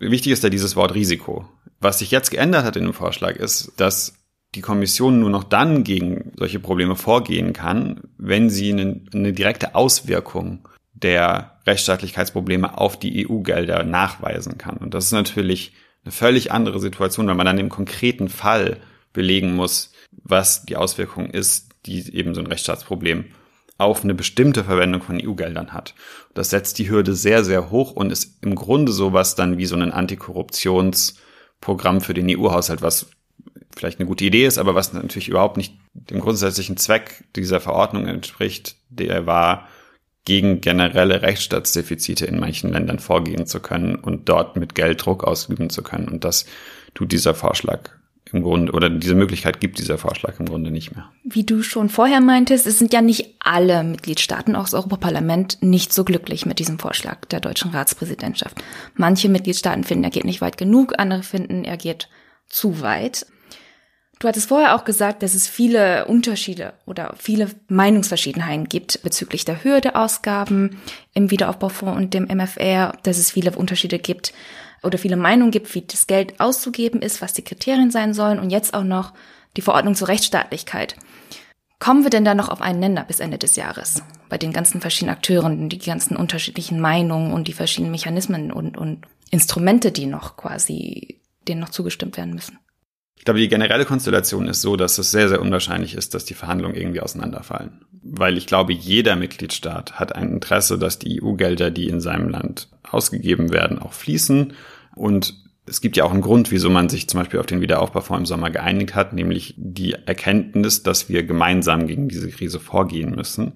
Wichtig 0.00 0.32
ist 0.32 0.42
ja 0.42 0.50
dieses 0.50 0.74
Wort 0.74 0.94
Risiko. 0.94 1.48
Was 1.80 2.00
sich 2.00 2.10
jetzt 2.10 2.30
geändert 2.30 2.64
hat 2.64 2.76
in 2.76 2.84
dem 2.84 2.92
Vorschlag 2.92 3.36
ist, 3.36 3.72
dass 3.76 4.14
die 4.56 4.60
Kommission 4.60 5.20
nur 5.20 5.30
noch 5.30 5.44
dann 5.44 5.84
gegen 5.84 6.32
solche 6.36 6.58
Probleme 6.58 6.96
vorgehen 6.96 7.52
kann, 7.52 8.00
wenn 8.18 8.50
sie 8.50 8.72
eine, 8.72 9.00
eine 9.12 9.32
direkte 9.32 9.76
Auswirkung 9.76 10.68
der 10.92 11.58
Rechtsstaatlichkeitsprobleme 11.66 12.78
auf 12.78 12.98
die 12.98 13.28
EU-Gelder 13.28 13.84
nachweisen 13.84 14.58
kann. 14.58 14.76
Und 14.76 14.94
das 14.94 15.06
ist 15.06 15.12
natürlich 15.12 15.72
eine 16.04 16.12
völlig 16.12 16.52
andere 16.52 16.80
Situation, 16.80 17.26
weil 17.26 17.34
man 17.34 17.46
dann 17.46 17.58
im 17.58 17.68
konkreten 17.68 18.28
Fall 18.28 18.78
belegen 19.12 19.54
muss, 19.54 19.92
was 20.22 20.64
die 20.64 20.76
Auswirkung 20.76 21.30
ist, 21.30 21.70
die 21.86 22.14
eben 22.14 22.34
so 22.34 22.40
ein 22.40 22.46
Rechtsstaatsproblem 22.46 23.26
auf 23.76 24.04
eine 24.04 24.14
bestimmte 24.14 24.64
Verwendung 24.64 25.02
von 25.02 25.20
EU-Geldern 25.20 25.72
hat. 25.72 25.94
Das 26.32 26.50
setzt 26.50 26.78
die 26.78 26.90
Hürde 26.90 27.14
sehr, 27.14 27.44
sehr 27.44 27.70
hoch 27.70 27.92
und 27.92 28.12
ist 28.12 28.38
im 28.42 28.54
Grunde 28.54 28.92
sowas 28.92 29.34
dann 29.34 29.58
wie 29.58 29.66
so 29.66 29.74
ein 29.74 29.90
Antikorruptionsprogramm 29.90 32.00
für 32.00 32.14
den 32.14 32.30
EU-Haushalt, 32.30 32.82
was 32.82 33.10
vielleicht 33.74 33.98
eine 33.98 34.06
gute 34.06 34.24
Idee 34.24 34.46
ist, 34.46 34.58
aber 34.58 34.76
was 34.76 34.92
natürlich 34.92 35.28
überhaupt 35.28 35.56
nicht 35.56 35.74
dem 35.94 36.20
grundsätzlichen 36.20 36.76
Zweck 36.76 37.24
dieser 37.34 37.60
Verordnung 37.60 38.06
entspricht, 38.06 38.76
der 38.88 39.26
war, 39.26 39.68
gegen 40.24 40.60
generelle 40.60 41.22
Rechtsstaatsdefizite 41.22 42.26
in 42.26 42.38
manchen 42.38 42.72
Ländern 42.72 42.98
vorgehen 42.98 43.46
zu 43.46 43.60
können 43.60 43.96
und 43.96 44.28
dort 44.28 44.56
mit 44.56 44.74
Geld 44.74 45.04
Druck 45.04 45.24
ausüben 45.24 45.70
zu 45.70 45.82
können. 45.82 46.08
Und 46.08 46.24
das 46.24 46.46
tut 46.94 47.12
dieser 47.12 47.34
Vorschlag 47.34 47.90
im 48.32 48.42
Grunde, 48.42 48.72
oder 48.72 48.88
diese 48.88 49.14
Möglichkeit 49.14 49.60
gibt 49.60 49.78
dieser 49.78 49.98
Vorschlag 49.98 50.40
im 50.40 50.46
Grunde 50.46 50.70
nicht 50.70 50.94
mehr. 50.94 51.10
Wie 51.24 51.44
du 51.44 51.62
schon 51.62 51.88
vorher 51.90 52.20
meintest, 52.20 52.66
es 52.66 52.78
sind 52.78 52.92
ja 52.92 53.02
nicht 53.02 53.34
alle 53.38 53.84
Mitgliedstaaten, 53.84 54.56
auch 54.56 54.64
das 54.64 54.74
Europaparlament, 54.74 55.58
nicht 55.62 55.92
so 55.92 56.04
glücklich 56.04 56.46
mit 56.46 56.58
diesem 56.58 56.78
Vorschlag 56.78 57.26
der 57.26 57.40
deutschen 57.40 57.70
Ratspräsidentschaft. 57.70 58.56
Manche 58.94 59.28
Mitgliedstaaten 59.28 59.84
finden, 59.84 60.04
er 60.04 60.10
geht 60.10 60.24
nicht 60.24 60.40
weit 60.40 60.56
genug, 60.56 60.98
andere 60.98 61.22
finden, 61.22 61.64
er 61.64 61.76
geht 61.76 62.08
zu 62.48 62.80
weit. 62.80 63.26
Du 64.24 64.28
hattest 64.28 64.48
vorher 64.48 64.74
auch 64.74 64.86
gesagt, 64.86 65.22
dass 65.22 65.34
es 65.34 65.48
viele 65.48 66.06
Unterschiede 66.06 66.72
oder 66.86 67.14
viele 67.18 67.50
Meinungsverschiedenheiten 67.68 68.70
gibt 68.70 69.02
bezüglich 69.02 69.44
der 69.44 69.62
Höhe 69.62 69.82
der 69.82 70.00
Ausgaben 70.00 70.80
im 71.12 71.30
Wiederaufbaufonds 71.30 71.98
und 71.98 72.14
dem 72.14 72.24
MFR, 72.34 72.96
dass 73.02 73.18
es 73.18 73.32
viele 73.32 73.50
Unterschiede 73.50 73.98
gibt 73.98 74.32
oder 74.82 74.96
viele 74.96 75.16
Meinungen 75.16 75.50
gibt, 75.50 75.74
wie 75.74 75.82
das 75.82 76.06
Geld 76.06 76.40
auszugeben 76.40 77.02
ist, 77.02 77.20
was 77.20 77.34
die 77.34 77.44
Kriterien 77.44 77.90
sein 77.90 78.14
sollen 78.14 78.38
und 78.38 78.48
jetzt 78.48 78.72
auch 78.72 78.82
noch 78.82 79.12
die 79.58 79.60
Verordnung 79.60 79.94
zur 79.94 80.08
Rechtsstaatlichkeit. 80.08 80.96
Kommen 81.78 82.02
wir 82.02 82.10
denn 82.10 82.24
da 82.24 82.34
noch 82.34 82.48
auf 82.48 82.62
einen 82.62 82.80
Nenner 82.80 83.04
bis 83.04 83.20
Ende 83.20 83.36
des 83.36 83.56
Jahres? 83.56 84.02
Bei 84.30 84.38
den 84.38 84.54
ganzen 84.54 84.80
verschiedenen 84.80 85.16
Akteuren, 85.16 85.68
die 85.68 85.76
ganzen 85.76 86.16
unterschiedlichen 86.16 86.80
Meinungen 86.80 87.30
und 87.34 87.46
die 87.46 87.52
verschiedenen 87.52 87.90
Mechanismen 87.90 88.52
und, 88.52 88.78
und 88.78 89.02
Instrumente, 89.28 89.92
die 89.92 90.06
noch 90.06 90.38
quasi, 90.38 91.20
denen 91.46 91.60
noch 91.60 91.68
zugestimmt 91.68 92.16
werden 92.16 92.32
müssen? 92.32 92.58
Ich 93.16 93.24
glaube, 93.24 93.40
die 93.40 93.48
generelle 93.48 93.84
Konstellation 93.84 94.48
ist 94.48 94.60
so, 94.60 94.76
dass 94.76 94.98
es 94.98 95.10
sehr, 95.10 95.28
sehr 95.28 95.40
unwahrscheinlich 95.40 95.94
ist, 95.94 96.14
dass 96.14 96.24
die 96.24 96.34
Verhandlungen 96.34 96.74
irgendwie 96.74 97.00
auseinanderfallen. 97.00 97.84
Weil 98.02 98.36
ich 98.36 98.46
glaube, 98.46 98.72
jeder 98.72 99.16
Mitgliedstaat 99.16 99.98
hat 99.98 100.14
ein 100.14 100.30
Interesse, 100.30 100.78
dass 100.78 100.98
die 100.98 101.22
EU-Gelder, 101.22 101.70
die 101.70 101.88
in 101.88 102.00
seinem 102.00 102.28
Land 102.28 102.68
ausgegeben 102.82 103.50
werden, 103.50 103.78
auch 103.78 103.92
fließen. 103.92 104.52
Und 104.94 105.34
es 105.66 105.80
gibt 105.80 105.96
ja 105.96 106.04
auch 106.04 106.12
einen 106.12 106.20
Grund, 106.20 106.50
wieso 106.50 106.68
man 106.68 106.88
sich 106.88 107.08
zum 107.08 107.20
Beispiel 107.20 107.40
auf 107.40 107.46
den 107.46 107.60
Wiederaufbaufonds 107.60 108.20
im 108.20 108.26
Sommer 108.26 108.50
geeinigt 108.50 108.94
hat, 108.94 109.14
nämlich 109.14 109.54
die 109.56 109.92
Erkenntnis, 109.92 110.82
dass 110.82 111.08
wir 111.08 111.22
gemeinsam 111.22 111.86
gegen 111.86 112.08
diese 112.08 112.28
Krise 112.28 112.60
vorgehen 112.60 113.14
müssen. 113.14 113.54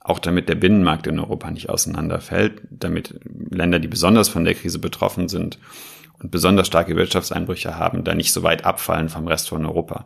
Auch 0.00 0.20
damit 0.20 0.48
der 0.48 0.54
Binnenmarkt 0.54 1.06
in 1.06 1.18
Europa 1.18 1.50
nicht 1.50 1.68
auseinanderfällt, 1.68 2.62
damit 2.70 3.18
Länder, 3.50 3.80
die 3.80 3.88
besonders 3.88 4.28
von 4.28 4.44
der 4.44 4.54
Krise 4.54 4.78
betroffen 4.78 5.28
sind, 5.28 5.58
und 6.22 6.30
besonders 6.30 6.66
starke 6.66 6.96
Wirtschaftseinbrüche 6.96 7.78
haben, 7.78 8.04
da 8.04 8.14
nicht 8.14 8.32
so 8.32 8.42
weit 8.42 8.64
abfallen 8.64 9.08
vom 9.08 9.26
Rest 9.28 9.48
von 9.48 9.64
Europa. 9.64 10.04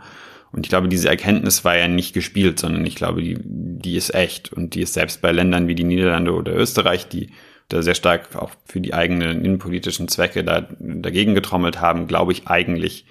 Und 0.53 0.67
ich 0.67 0.69
glaube, 0.69 0.89
diese 0.89 1.09
Erkenntnis 1.09 1.65
war 1.65 1.77
ja 1.77 1.89
nicht 1.89 2.13
gespielt, 2.13 2.59
sondern 2.59 2.85
ich 2.85 2.95
glaube, 2.95 3.23
die, 3.23 3.39
die 3.43 3.97
ist 3.97 4.15
echt. 4.15 4.53
Und 4.53 4.75
die 4.75 4.83
ist 4.83 4.93
selbst 4.93 5.23
bei 5.23 5.33
Ländern 5.33 5.67
wie 5.67 5.75
die 5.75 5.85
Niederlande 5.85 6.35
oder 6.35 6.55
Österreich, 6.55 7.09
die 7.09 7.31
da 7.69 7.81
sehr 7.81 7.95
stark 7.95 8.37
auch 8.37 8.51
für 8.67 8.81
die 8.81 8.93
eigenen 8.93 9.45
innenpolitischen 9.45 10.09
Zwecke 10.09 10.45
da, 10.45 10.69
dagegen 10.79 11.35
getrommelt 11.35 11.81
haben, 11.81 12.07
glaube 12.07 12.33
ich 12.33 12.49
eigentlich 12.49 13.07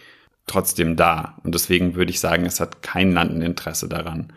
trotzdem 0.45 0.95
da. 0.95 1.37
Und 1.43 1.55
deswegen 1.55 1.95
würde 1.95 2.11
ich 2.11 2.19
sagen, 2.19 2.45
es 2.45 2.59
hat 2.59 2.83
kein 2.83 3.11
Land 3.13 3.31
ein 3.31 3.41
Interesse 3.41 3.89
daran, 3.89 4.31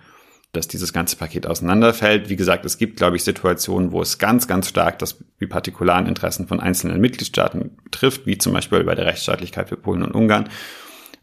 dass 0.57 0.69
dieses 0.69 0.93
ganze 0.93 1.17
Paket 1.17 1.47
auseinanderfällt. 1.47 2.29
Wie 2.29 2.37
gesagt, 2.37 2.65
es 2.65 2.79
gibt, 2.79 2.97
glaube 2.97 3.17
ich, 3.17 3.25
Situationen, 3.25 3.93
wo 3.93 4.01
es 4.01 4.19
ganz, 4.19 4.47
ganz 4.47 4.69
stark 4.69 4.99
das 4.99 5.23
die 5.41 5.47
partikularen 5.47 6.07
Interessen 6.07 6.49
von 6.49 6.61
einzelnen 6.61 7.01
Mitgliedstaaten 7.01 7.77
trifft, 7.91 8.27
wie 8.27 8.39
zum 8.39 8.53
Beispiel 8.53 8.85
bei 8.85 8.95
der 8.95 9.07
Rechtsstaatlichkeit 9.07 9.69
für 9.69 9.77
Polen 9.77 10.03
und 10.03 10.15
Ungarn, 10.15 10.49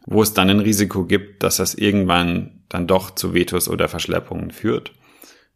wo 0.06 0.22
es 0.22 0.34
dann 0.34 0.50
ein 0.50 0.60
Risiko 0.60 1.04
gibt, 1.04 1.42
dass 1.42 1.56
das 1.56 1.74
irgendwann 1.74 2.62
dann 2.68 2.86
doch 2.86 3.10
zu 3.14 3.34
Vetos 3.34 3.68
oder 3.68 3.88
Verschleppungen 3.88 4.50
führt. 4.50 4.92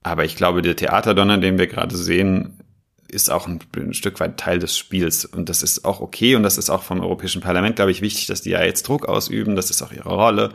Aber 0.02 0.24
ich 0.24 0.36
glaube, 0.36 0.62
der 0.62 0.76
Theaterdonner, 0.76 1.38
den 1.38 1.58
wir 1.58 1.66
gerade 1.66 1.96
sehen, 1.96 2.60
ist 3.08 3.30
auch 3.30 3.46
ein, 3.46 3.60
ein, 3.76 3.94
Stück 3.94 4.20
weit 4.20 4.38
Teil 4.38 4.58
des 4.58 4.76
Spiels. 4.76 5.24
Und 5.24 5.48
das 5.48 5.62
ist 5.62 5.84
auch 5.84 6.00
okay. 6.00 6.36
Und 6.36 6.42
das 6.42 6.58
ist 6.58 6.70
auch 6.70 6.82
vom 6.82 7.00
Europäischen 7.00 7.40
Parlament, 7.40 7.76
glaube 7.76 7.90
ich, 7.90 8.02
wichtig, 8.02 8.26
dass 8.26 8.42
die 8.42 8.50
ja 8.50 8.62
jetzt 8.62 8.88
Druck 8.88 9.06
ausüben. 9.06 9.56
Das 9.56 9.70
ist 9.70 9.82
auch 9.82 9.92
ihre 9.92 10.08
Rolle. 10.08 10.52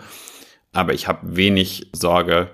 Aber 0.74 0.94
ich 0.94 1.08
habe 1.08 1.36
wenig 1.36 1.90
Sorge, 1.94 2.50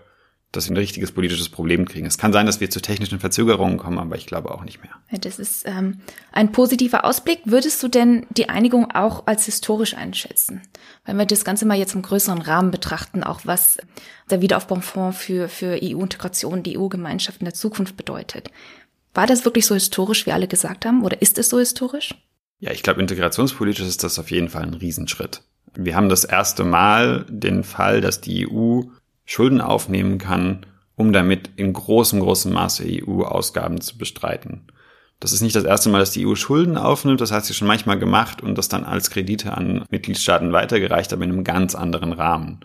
dass 0.51 0.69
wir 0.69 0.73
ein 0.73 0.77
richtiges 0.77 1.11
politisches 1.11 1.49
Problem 1.49 1.85
kriegen. 1.85 2.05
Es 2.05 2.17
kann 2.17 2.31
sein, 2.31 2.45
dass 2.45 2.59
wir 2.59 2.69
zu 2.69 2.81
technischen 2.81 3.19
Verzögerungen 3.19 3.77
kommen, 3.77 3.99
aber 3.99 4.15
ich 4.15 4.25
glaube 4.25 4.51
auch 4.51 4.63
nicht 4.63 4.81
mehr. 4.81 4.91
Das 5.19 5.39
ist 5.39 5.63
ähm, 5.65 5.99
ein 6.31 6.51
positiver 6.51 7.03
Ausblick. 7.03 7.39
Würdest 7.45 7.83
du 7.83 7.89
denn 7.89 8.25
die 8.29 8.47
Einigung 8.47 8.91
auch 8.91 9.27
als 9.27 9.45
historisch 9.45 9.95
einschätzen? 9.95 10.61
Wenn 11.05 11.17
wir 11.17 11.25
das 11.25 11.43
Ganze 11.43 11.65
mal 11.65 11.77
jetzt 11.77 11.95
im 11.95 12.01
größeren 12.01 12.41
Rahmen 12.41 12.71
betrachten, 12.71 13.23
auch 13.23 13.41
was 13.43 13.77
der 14.29 14.41
Wiederaufbaufonds 14.41 15.17
für, 15.17 15.49
für 15.49 15.79
EU-Integration, 15.83 16.63
die 16.63 16.77
EU-Gemeinschaft 16.77 17.41
in 17.41 17.45
der 17.45 17.53
Zukunft 17.53 17.97
bedeutet. 17.97 18.49
War 19.13 19.27
das 19.27 19.45
wirklich 19.45 19.65
so 19.65 19.73
historisch, 19.73 20.25
wie 20.25 20.31
alle 20.31 20.47
gesagt 20.47 20.85
haben, 20.85 21.03
oder 21.03 21.21
ist 21.21 21.37
es 21.37 21.49
so 21.49 21.59
historisch? 21.59 22.13
Ja, 22.59 22.71
ich 22.71 22.83
glaube, 22.83 23.01
integrationspolitisch 23.01 23.85
ist 23.85 24.03
das 24.03 24.17
auf 24.17 24.31
jeden 24.31 24.49
Fall 24.49 24.63
ein 24.63 24.73
Riesenschritt. 24.73 25.41
Wir 25.75 25.95
haben 25.95 26.09
das 26.09 26.23
erste 26.23 26.63
Mal 26.63 27.25
den 27.29 27.63
Fall, 27.63 28.01
dass 28.01 28.21
die 28.21 28.47
EU 28.49 28.83
Schulden 29.27 29.61
aufnehmen 29.61 30.17
kann, 30.17 30.65
um 30.95 31.13
damit 31.13 31.51
in 31.57 31.73
großem, 31.73 32.19
großem 32.19 32.51
Maße 32.51 32.83
EU-Ausgaben 32.87 33.81
zu 33.81 33.99
bestreiten. 33.99 34.63
Das 35.19 35.33
ist 35.33 35.41
nicht 35.41 35.55
das 35.55 35.63
erste 35.63 35.89
Mal, 35.89 35.99
dass 35.99 36.11
die 36.11 36.25
EU 36.25 36.35
Schulden 36.35 36.77
aufnimmt, 36.77 37.21
das 37.21 37.31
hat 37.31 37.45
sie 37.45 37.53
schon 37.53 37.67
manchmal 37.67 37.99
gemacht 37.99 38.41
und 38.41 38.57
das 38.57 38.69
dann 38.69 38.83
als 38.83 39.09
Kredite 39.09 39.55
an 39.55 39.85
Mitgliedstaaten 39.89 40.53
weitergereicht, 40.53 41.13
aber 41.13 41.23
in 41.23 41.31
einem 41.31 41.43
ganz 41.43 41.75
anderen 41.75 42.13
Rahmen. 42.13 42.61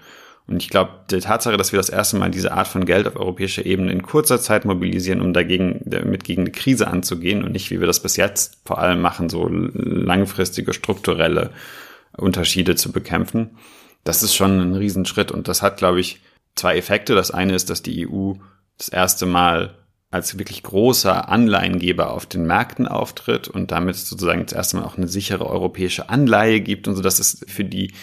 Und 0.47 0.63
ich 0.63 0.69
glaube, 0.69 0.91
die 1.11 1.21
Tatsache, 1.21 1.57
dass 1.57 1.73
wir 1.73 1.79
das 1.79 1.89
erste 1.89 2.17
Mal 2.17 2.31
diese 2.31 2.53
Art 2.53 2.69
von 2.69 2.85
Geld 2.85 3.07
auf 3.07 3.17
europäischer 3.17 3.65
Ebene 3.65 3.93
in 3.93 4.03
kurzer 4.03 4.41
Zeit 4.41 4.65
mobilisieren, 4.65 5.21
um 5.21 5.33
dagegen, 5.33 5.81
damit 5.85 6.25
gegen 6.25 6.43
eine 6.43 6.51
Krise 6.51 6.89
anzugehen 6.89 7.43
und 7.45 7.53
nicht, 7.53 7.71
wie 7.71 7.81
wir 7.81 7.87
das 7.87 8.01
bis 8.01 8.17
jetzt 8.17 8.59
vor 8.65 8.79
allem 8.79 9.01
machen, 9.01 9.29
so 9.29 9.49
langfristige 9.49 10.73
strukturelle 10.73 11.51
Unterschiede 12.17 12.77
zu 12.77 12.93
bekämpfen, 12.93 13.57
das 14.05 14.23
ist 14.23 14.35
schon 14.35 14.61
ein 14.61 14.75
Riesenschritt 14.75 15.31
und 15.31 15.49
das 15.49 15.63
hat, 15.63 15.77
glaube 15.77 16.01
ich, 16.01 16.21
zwei 16.55 16.77
Effekte. 16.77 17.15
Das 17.15 17.31
eine 17.31 17.55
ist, 17.55 17.71
dass 17.71 17.83
die 17.83 18.09
EU 18.09 18.35
das 18.79 18.89
erste 18.89 19.27
Mal 19.27 19.79
als 20.11 20.39
wirklich 20.39 20.63
großer 20.63 21.29
Anleihengeber 21.31 22.11
auf 22.11 22.27
den 22.27 22.47
Märkten 22.47 22.87
auftritt 22.87 23.49
und 23.49 23.71
damit 23.71 23.97
sozusagen 23.97 24.45
das 24.45 24.53
erste 24.53 24.77
Mal 24.77 24.85
auch 24.85 24.99
eine 24.99 25.09
sichere 25.09 25.47
europäische 25.49 26.11
Anleihe 26.11 26.61
gibt 26.61 26.87
und 26.87 26.97
so. 26.97 27.03
Das 27.03 27.19
ist 27.19 27.51
für 27.51 27.65
die 27.65 27.95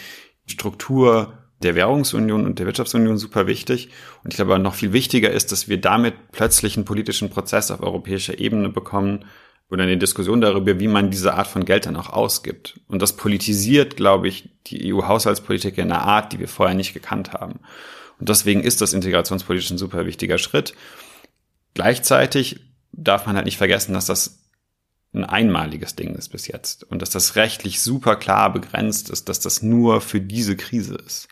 Struktur 0.48 1.34
der 1.62 1.76
Währungsunion 1.76 2.46
und 2.46 2.58
der 2.58 2.66
Wirtschaftsunion 2.66 3.18
super 3.18 3.46
wichtig. 3.46 3.90
Und 4.24 4.34
ich 4.34 4.38
glaube, 4.38 4.58
noch 4.60 4.74
viel 4.74 4.94
wichtiger 4.94 5.30
ist, 5.30 5.52
dass 5.52 5.68
wir 5.68 5.80
damit 5.80 6.16
plötzlich 6.32 6.78
einen 6.78 6.86
politischen 6.86 7.30
Prozess 7.30 7.70
auf 7.70 7.82
europäischer 7.82 8.40
Ebene 8.40 8.70
bekommen 8.70 9.26
oder 9.70 9.84
eine 9.84 9.98
Diskussion 9.98 10.42
darüber, 10.42 10.80
wie 10.80 10.88
man 10.88 11.12
diese 11.12 11.36
Art 11.36 11.48
von 11.48 11.66
Geld 11.66 11.86
dann 11.86 11.96
auch 11.96 12.10
ausgibt. 12.10 12.80
Und 12.88 13.02
das 13.02 13.16
politisiert, 13.16 13.98
glaube 13.98 14.28
ich, 14.28 14.50
die 14.68 14.94
EU-Haushaltspolitik 14.94 15.78
in 15.78 15.92
einer 15.92 16.02
Art, 16.02 16.34
die 16.34 16.40
wir 16.40 16.48
vorher 16.48 16.76
nicht 16.76 16.94
gekannt 16.94 17.34
haben. 17.34 17.60
Und 18.20 18.30
deswegen 18.30 18.62
ist 18.62 18.82
das 18.82 18.94
integrationspolitisch 18.94 19.72
ein 19.72 19.78
super 19.78 20.06
wichtiger 20.06 20.38
Schritt. 20.38 20.74
Gleichzeitig 21.74 22.60
darf 22.92 23.26
man 23.26 23.36
halt 23.36 23.46
nicht 23.46 23.58
vergessen, 23.58 23.94
dass 23.94 24.06
das 24.06 24.40
ein 25.14 25.24
einmaliges 25.24 25.96
Ding 25.96 26.16
ist 26.16 26.30
bis 26.30 26.48
jetzt 26.48 26.84
und 26.84 27.02
dass 27.02 27.10
das 27.10 27.36
rechtlich 27.36 27.82
super 27.82 28.16
klar 28.16 28.54
begrenzt 28.54 29.10
ist, 29.10 29.30
dass 29.30 29.40
das 29.40 29.64
nur 29.64 30.02
für 30.02 30.22
diese 30.22 30.56
Krise 30.56 30.96
ist. 30.96 31.30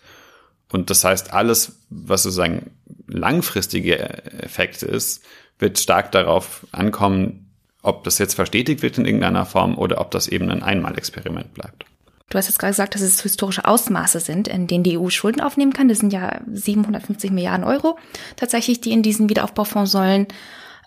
Und 0.72 0.90
das 0.90 1.04
heißt, 1.04 1.32
alles, 1.34 1.80
was 1.90 2.24
sozusagen 2.24 2.72
langfristige 3.08 4.00
Effekte 4.00 4.86
ist, 4.86 5.24
wird 5.60 5.80
stark 5.80 6.12
darauf 6.12 6.66
ankommen, 6.72 7.52
ob 7.82 8.04
das 8.04 8.18
jetzt 8.18 8.34
verstetigt 8.34 8.82
wird 8.82 8.98
in 8.98 9.06
irgendeiner 9.06 9.46
Form 9.46 9.78
oder 9.78 10.02
ob 10.02 10.12
das 10.12 10.28
eben 10.28 10.50
ein 10.50 10.64
Einmalexperiment 10.64 11.54
bleibt. 11.54 11.86
Du 12.30 12.38
hast 12.38 12.48
jetzt 12.48 12.60
gerade 12.60 12.72
gesagt, 12.72 12.94
dass 12.94 13.02
es 13.02 13.22
historische 13.22 13.66
Ausmaße 13.66 14.20
sind, 14.20 14.50
in 14.50 14.68
denen 14.68 14.84
die 14.84 14.98
EU 14.98 15.10
Schulden 15.10 15.40
aufnehmen 15.40 15.72
kann. 15.72 15.88
Das 15.88 16.00
sind 16.00 16.12
ja 16.12 16.42
750 16.52 17.32
Milliarden 17.32 17.64
Euro 17.64 17.98
tatsächlich, 18.36 18.82
die 18.82 18.92
in 18.92 19.02
diesen 19.02 19.30
Wiederaufbaufonds 19.30 19.92
sollen. 19.92 20.28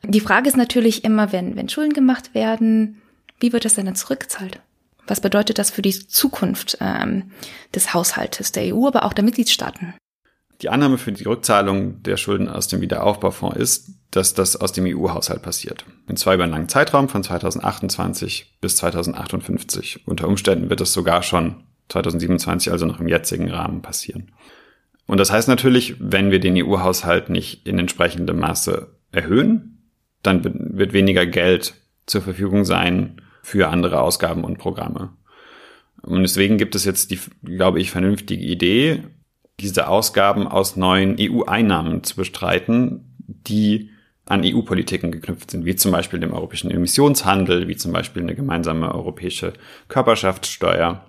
Die 0.02 0.20
Frage 0.20 0.48
ist 0.48 0.56
natürlich 0.56 1.04
immer, 1.04 1.32
wenn, 1.32 1.56
wenn 1.56 1.68
Schulden 1.68 1.94
gemacht 1.94 2.34
werden, 2.34 3.00
wie 3.38 3.52
wird 3.54 3.64
das 3.64 3.74
denn 3.74 3.86
dann 3.86 3.96
zurückgezahlt? 3.96 4.60
Was 5.06 5.20
bedeutet 5.20 5.58
das 5.58 5.70
für 5.70 5.82
die 5.82 6.06
Zukunft 6.06 6.76
ähm, 6.80 7.30
des 7.74 7.94
Haushaltes 7.94 8.52
der 8.52 8.74
EU, 8.74 8.86
aber 8.86 9.04
auch 9.04 9.14
der 9.14 9.24
Mitgliedstaaten? 9.24 9.94
Die 10.62 10.68
Annahme 10.68 10.98
für 10.98 11.12
die 11.12 11.24
Rückzahlung 11.24 12.02
der 12.02 12.16
Schulden 12.16 12.48
aus 12.48 12.68
dem 12.68 12.80
Wiederaufbaufonds 12.80 13.56
ist, 13.56 13.90
dass 14.10 14.34
das 14.34 14.56
aus 14.56 14.72
dem 14.72 14.84
EU-Haushalt 14.86 15.42
passiert. 15.42 15.86
Und 16.06 16.18
zwar 16.18 16.34
über 16.34 16.44
einen 16.44 16.52
langen 16.52 16.68
Zeitraum 16.68 17.08
von 17.08 17.22
2028 17.22 18.58
bis 18.60 18.76
2058. 18.76 20.06
Unter 20.06 20.28
Umständen 20.28 20.68
wird 20.68 20.80
es 20.80 20.92
sogar 20.92 21.22
schon 21.22 21.64
2027, 21.88 22.70
also 22.70 22.86
noch 22.86 23.00
im 23.00 23.08
jetzigen 23.08 23.50
Rahmen 23.50 23.80
passieren. 23.82 24.32
Und 25.06 25.18
das 25.18 25.32
heißt 25.32 25.48
natürlich, 25.48 25.96
wenn 25.98 26.30
wir 26.30 26.40
den 26.40 26.56
EU-Haushalt 26.56 27.30
nicht 27.30 27.66
in 27.66 27.78
entsprechendem 27.78 28.38
Maße 28.38 28.88
erhöhen, 29.12 29.88
dann 30.22 30.44
wird 30.76 30.92
weniger 30.92 31.26
Geld 31.26 31.74
zur 32.06 32.20
Verfügung 32.20 32.64
sein 32.64 33.22
für 33.42 33.68
andere 33.68 34.00
Ausgaben 34.00 34.44
und 34.44 34.58
Programme. 34.58 35.16
Und 36.02 36.22
deswegen 36.22 36.58
gibt 36.58 36.74
es 36.74 36.84
jetzt 36.84 37.10
die, 37.10 37.18
glaube 37.42 37.80
ich, 37.80 37.90
vernünftige 37.90 38.44
Idee, 38.44 39.04
diese 39.60 39.88
Ausgaben 39.88 40.46
aus 40.46 40.76
neuen 40.76 41.16
EU-Einnahmen 41.18 42.02
zu 42.04 42.16
bestreiten, 42.16 43.14
die 43.26 43.90
an 44.26 44.42
EU-Politiken 44.44 45.10
geknüpft 45.10 45.50
sind, 45.50 45.64
wie 45.64 45.74
zum 45.74 45.90
Beispiel 45.90 46.20
dem 46.20 46.32
europäischen 46.32 46.70
Emissionshandel, 46.70 47.66
wie 47.66 47.76
zum 47.76 47.92
Beispiel 47.92 48.22
eine 48.22 48.34
gemeinsame 48.34 48.94
europäische 48.94 49.52
Körperschaftssteuer. 49.88 51.04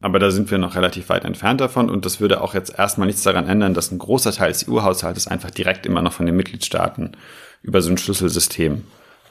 Aber 0.00 0.18
da 0.18 0.30
sind 0.30 0.50
wir 0.50 0.58
noch 0.58 0.74
relativ 0.74 1.10
weit 1.10 1.24
entfernt 1.24 1.60
davon 1.60 1.90
und 1.90 2.04
das 2.04 2.20
würde 2.20 2.40
auch 2.40 2.54
jetzt 2.54 2.76
erstmal 2.76 3.06
nichts 3.06 3.22
daran 3.22 3.48
ändern, 3.48 3.74
dass 3.74 3.92
ein 3.92 3.98
großer 3.98 4.32
Teil 4.32 4.50
des 4.50 4.68
EU-Haushaltes 4.68 5.28
einfach 5.28 5.50
direkt 5.50 5.86
immer 5.86 6.02
noch 6.02 6.12
von 6.12 6.26
den 6.26 6.34
Mitgliedstaaten 6.34 7.12
über 7.62 7.82
so 7.82 7.90
ein 7.90 7.98
Schlüsselsystem 7.98 8.82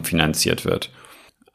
finanziert 0.02 0.63
wird. 0.63 0.91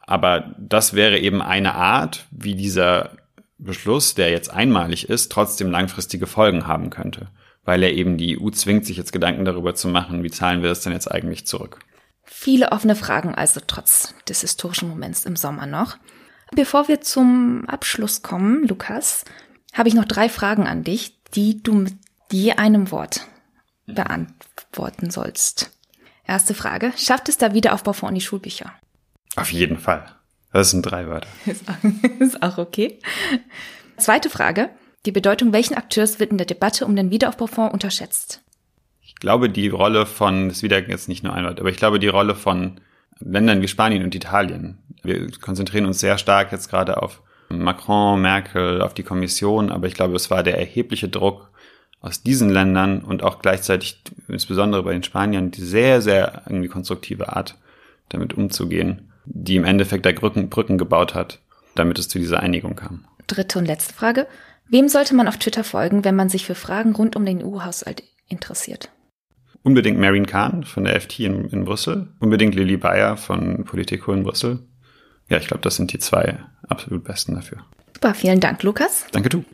Aber 0.07 0.55
das 0.59 0.95
wäre 0.95 1.19
eben 1.19 1.43
eine 1.43 1.75
Art, 1.75 2.27
wie 2.31 2.55
dieser 2.55 3.11
Beschluss, 3.59 4.15
der 4.15 4.31
jetzt 4.31 4.51
einmalig 4.51 5.09
ist, 5.09 5.33
trotzdem 5.33 5.71
langfristige 5.71 6.27
Folgen 6.27 6.67
haben 6.67 6.91
könnte, 6.91 7.29
weil 7.65 7.83
er 7.83 7.93
eben 7.93 8.19
die 8.19 8.39
EU 8.39 8.51
zwingt, 8.51 8.85
sich 8.85 8.97
jetzt 8.97 9.13
Gedanken 9.13 9.45
darüber 9.45 9.75
zu 9.75 9.89
machen, 9.89 10.23
wie 10.23 10.31
zahlen 10.31 10.63
wir 10.63 10.69
das 10.69 10.83
denn 10.83 10.93
jetzt 10.93 11.11
eigentlich 11.11 11.47
zurück. 11.47 11.81
Viele 12.23 12.73
offene 12.73 12.97
Fragen 12.97 13.35
also 13.35 13.61
trotz 13.67 14.15
des 14.29 14.41
historischen 14.43 14.89
Moments 14.89 15.25
im 15.25 15.37
Sommer 15.37 15.67
noch. 15.67 15.97
Bevor 16.55 16.89
wir 16.89 17.01
zum 17.01 17.65
Abschluss 17.67 18.23
kommen, 18.23 18.67
Lukas, 18.67 19.25
habe 19.73 19.89
ich 19.89 19.95
noch 19.95 20.05
drei 20.05 20.29
Fragen 20.29 20.67
an 20.67 20.85
dich, 20.85 21.17
die 21.35 21.63
du 21.63 21.75
mit 21.75 21.95
je 22.31 22.53
einem 22.53 22.91
Wort 22.91 23.27
beantworten 23.87 25.11
sollst. 25.11 25.71
Erste 26.27 26.55
Frage, 26.55 26.93
schafft 26.97 27.29
es 27.29 27.39
der 27.39 27.55
Wiederaufbaufonds 27.55 28.11
in 28.11 28.15
die 28.17 28.21
Schulbücher? 28.21 28.73
Auf 29.37 29.53
jeden 29.53 29.79
Fall. 29.79 30.17
Das 30.57 30.71
sind 30.71 30.83
drei 30.83 31.07
Wörter. 31.07 31.29
Ist 32.19 32.43
auch 32.43 32.57
okay. 32.57 32.99
Zweite 33.99 34.31
Frage. 34.31 34.71
Die 35.05 35.13
Bedeutung 35.13 35.53
welchen 35.53 35.75
Akteurs 35.75 36.19
wird 36.19 36.31
in 36.31 36.39
der 36.39 36.47
Debatte 36.47 36.87
um 36.87 36.97
den 36.97 37.11
Wiederaufbaufonds 37.11 37.75
unterschätzt? 37.75 38.41
Ich 39.03 39.17
glaube, 39.17 39.51
die 39.51 39.69
Rolle 39.69 40.07
von, 40.07 40.49
das 40.49 40.59
ist 40.59 40.63
wieder 40.63 40.89
jetzt 40.89 41.11
nicht 41.11 41.23
nur 41.23 41.35
ein 41.35 41.45
Wort, 41.45 41.61
aber 41.61 41.69
ich 41.69 41.77
glaube, 41.77 41.99
die 41.99 42.09
Rolle 42.09 42.35
von 42.35 42.81
Ländern 43.19 43.61
wie 43.61 43.69
Spanien 43.69 44.03
und 44.03 44.15
Italien. 44.15 44.79
Wir 45.03 45.31
konzentrieren 45.43 45.85
uns 45.85 46.01
sehr 46.01 46.17
stark 46.17 46.53
jetzt 46.53 46.71
gerade 46.71 47.03
auf 47.03 47.21
Macron, 47.51 48.23
Merkel, 48.23 48.81
auf 48.81 48.95
die 48.95 49.03
Kommission, 49.03 49.71
aber 49.71 49.87
ich 49.89 49.95
glaube, 49.95 50.17
es 50.17 50.31
war 50.31 50.43
der 50.43 50.59
erhebliche 50.59 51.11
Druck 51.11 51.51
aus 52.01 52.23
diesen 52.23 52.49
Ländern 52.49 53.03
und 53.03 53.23
auch 53.23 53.43
gleichzeitig, 53.43 54.03
insbesondere 54.27 54.83
bei 54.85 54.95
den 54.95 55.03
Spaniern, 55.03 55.51
die 55.51 55.63
sehr, 55.63 56.01
sehr 56.01 56.45
irgendwie 56.47 56.69
konstruktive 56.69 57.37
Art, 57.37 57.57
damit 58.09 58.33
umzugehen, 58.33 59.13
die 59.27 59.57
im 59.57 59.65
Endeffekt 59.65 60.07
da 60.07 60.13
Brücken, 60.13 60.49
Brücken 60.49 60.79
gebaut 60.79 61.15
hat, 61.15 61.41
damit 61.75 61.99
es 61.99 62.09
zu 62.09 62.19
dieser 62.19 62.41
Einigung 62.41 62.77
kam. 62.77 63.05
Dritte 63.27 63.59
und 63.59 63.67
letzte 63.67 63.93
Frage. 63.93 64.27
Wem 64.69 64.89
sollte 64.89 65.15
man 65.15 65.29
auf 65.29 65.37
Twitter 65.37 65.65
folgen, 65.65 66.05
wenn 66.05 66.17
man 66.17 66.29
sich 66.29 66.47
für 66.47 66.55
Fragen 66.55 66.95
rund 66.95 67.17
um 67.17 67.25
den 67.25 67.45
EU-Haushalt 67.45 68.03
interessiert? 68.29 68.91
Unbedingt 69.63 69.99
Marin 69.99 70.27
Kahn 70.27 70.65
von 70.65 70.85
der 70.85 71.01
FT 71.01 71.21
in, 71.21 71.49
in 71.49 71.65
Brüssel. 71.65 72.09
Unbedingt 72.21 72.55
Lilly 72.55 72.77
Bayer 72.77 73.17
von 73.17 73.65
Politico 73.65 74.13
in 74.13 74.23
Brüssel. 74.23 74.61
Ja, 75.29 75.39
ich 75.39 75.49
glaube, 75.49 75.63
das 75.63 75.77
sind 75.77 75.93
die 75.93 75.99
zwei 75.99 76.39
absolut 76.69 77.05
besten 77.05 77.35
dafür. 77.35 77.59
Super, 77.95 78.15
vielen 78.15 78.41
Dank, 78.41 78.63
Lukas. 78.63 79.07
Danke 79.11 79.29
du. 79.29 79.45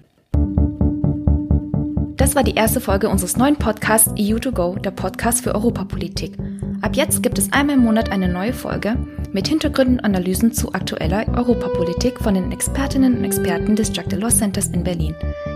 Das 2.17 2.35
war 2.35 2.45
die 2.45 2.55
erste 2.55 2.81
Folge 2.81 3.09
unseres 3.09 3.37
neuen 3.37 3.57
Podcasts 3.57 4.11
EU2Go, 4.11 4.79
der 4.79 4.91
Podcast 4.91 5.43
für 5.43 5.55
Europapolitik. 5.55 6.37
Ab 6.83 6.97
jetzt 6.97 7.23
gibt 7.23 7.39
es 7.39 7.53
einmal 7.53 7.77
im 7.77 7.85
Monat 7.85 8.11
eine 8.11 8.29
neue 8.29 8.53
Folge 8.53 8.97
mit 9.33 9.47
Hintergründen 9.47 9.99
und 9.99 10.05
Analysen 10.05 10.53
zu 10.53 10.73
aktueller 10.75 11.27
Europapolitik 11.29 12.19
von 12.19 12.35
den 12.35 12.51
Expertinnen 12.51 13.17
und 13.17 13.25
Experten 13.25 13.77
des 13.77 13.93
Jack 13.95 14.09
Delors 14.09 14.39
Centers 14.39 14.67
in 14.67 14.83
Berlin. 14.83 15.15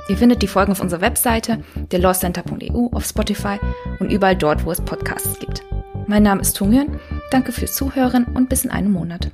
Ihr 0.08 0.16
findet 0.16 0.40
die 0.40 0.46
Folgen 0.46 0.70
auf 0.70 0.80
unserer 0.80 1.00
Webseite 1.00 1.58
delorscenter.eu, 1.90 2.90
auf 2.92 3.04
Spotify 3.04 3.58
und 3.98 4.12
überall 4.12 4.36
dort, 4.36 4.64
wo 4.64 4.70
es 4.70 4.80
Podcasts 4.80 5.38
gibt. 5.40 5.62
Mein 6.06 6.22
Name 6.22 6.42
ist 6.42 6.56
Tungyun, 6.56 7.00
danke 7.32 7.50
fürs 7.50 7.74
Zuhören 7.74 8.24
und 8.34 8.48
bis 8.48 8.64
in 8.64 8.70
einem 8.70 8.92
Monat. 8.92 9.32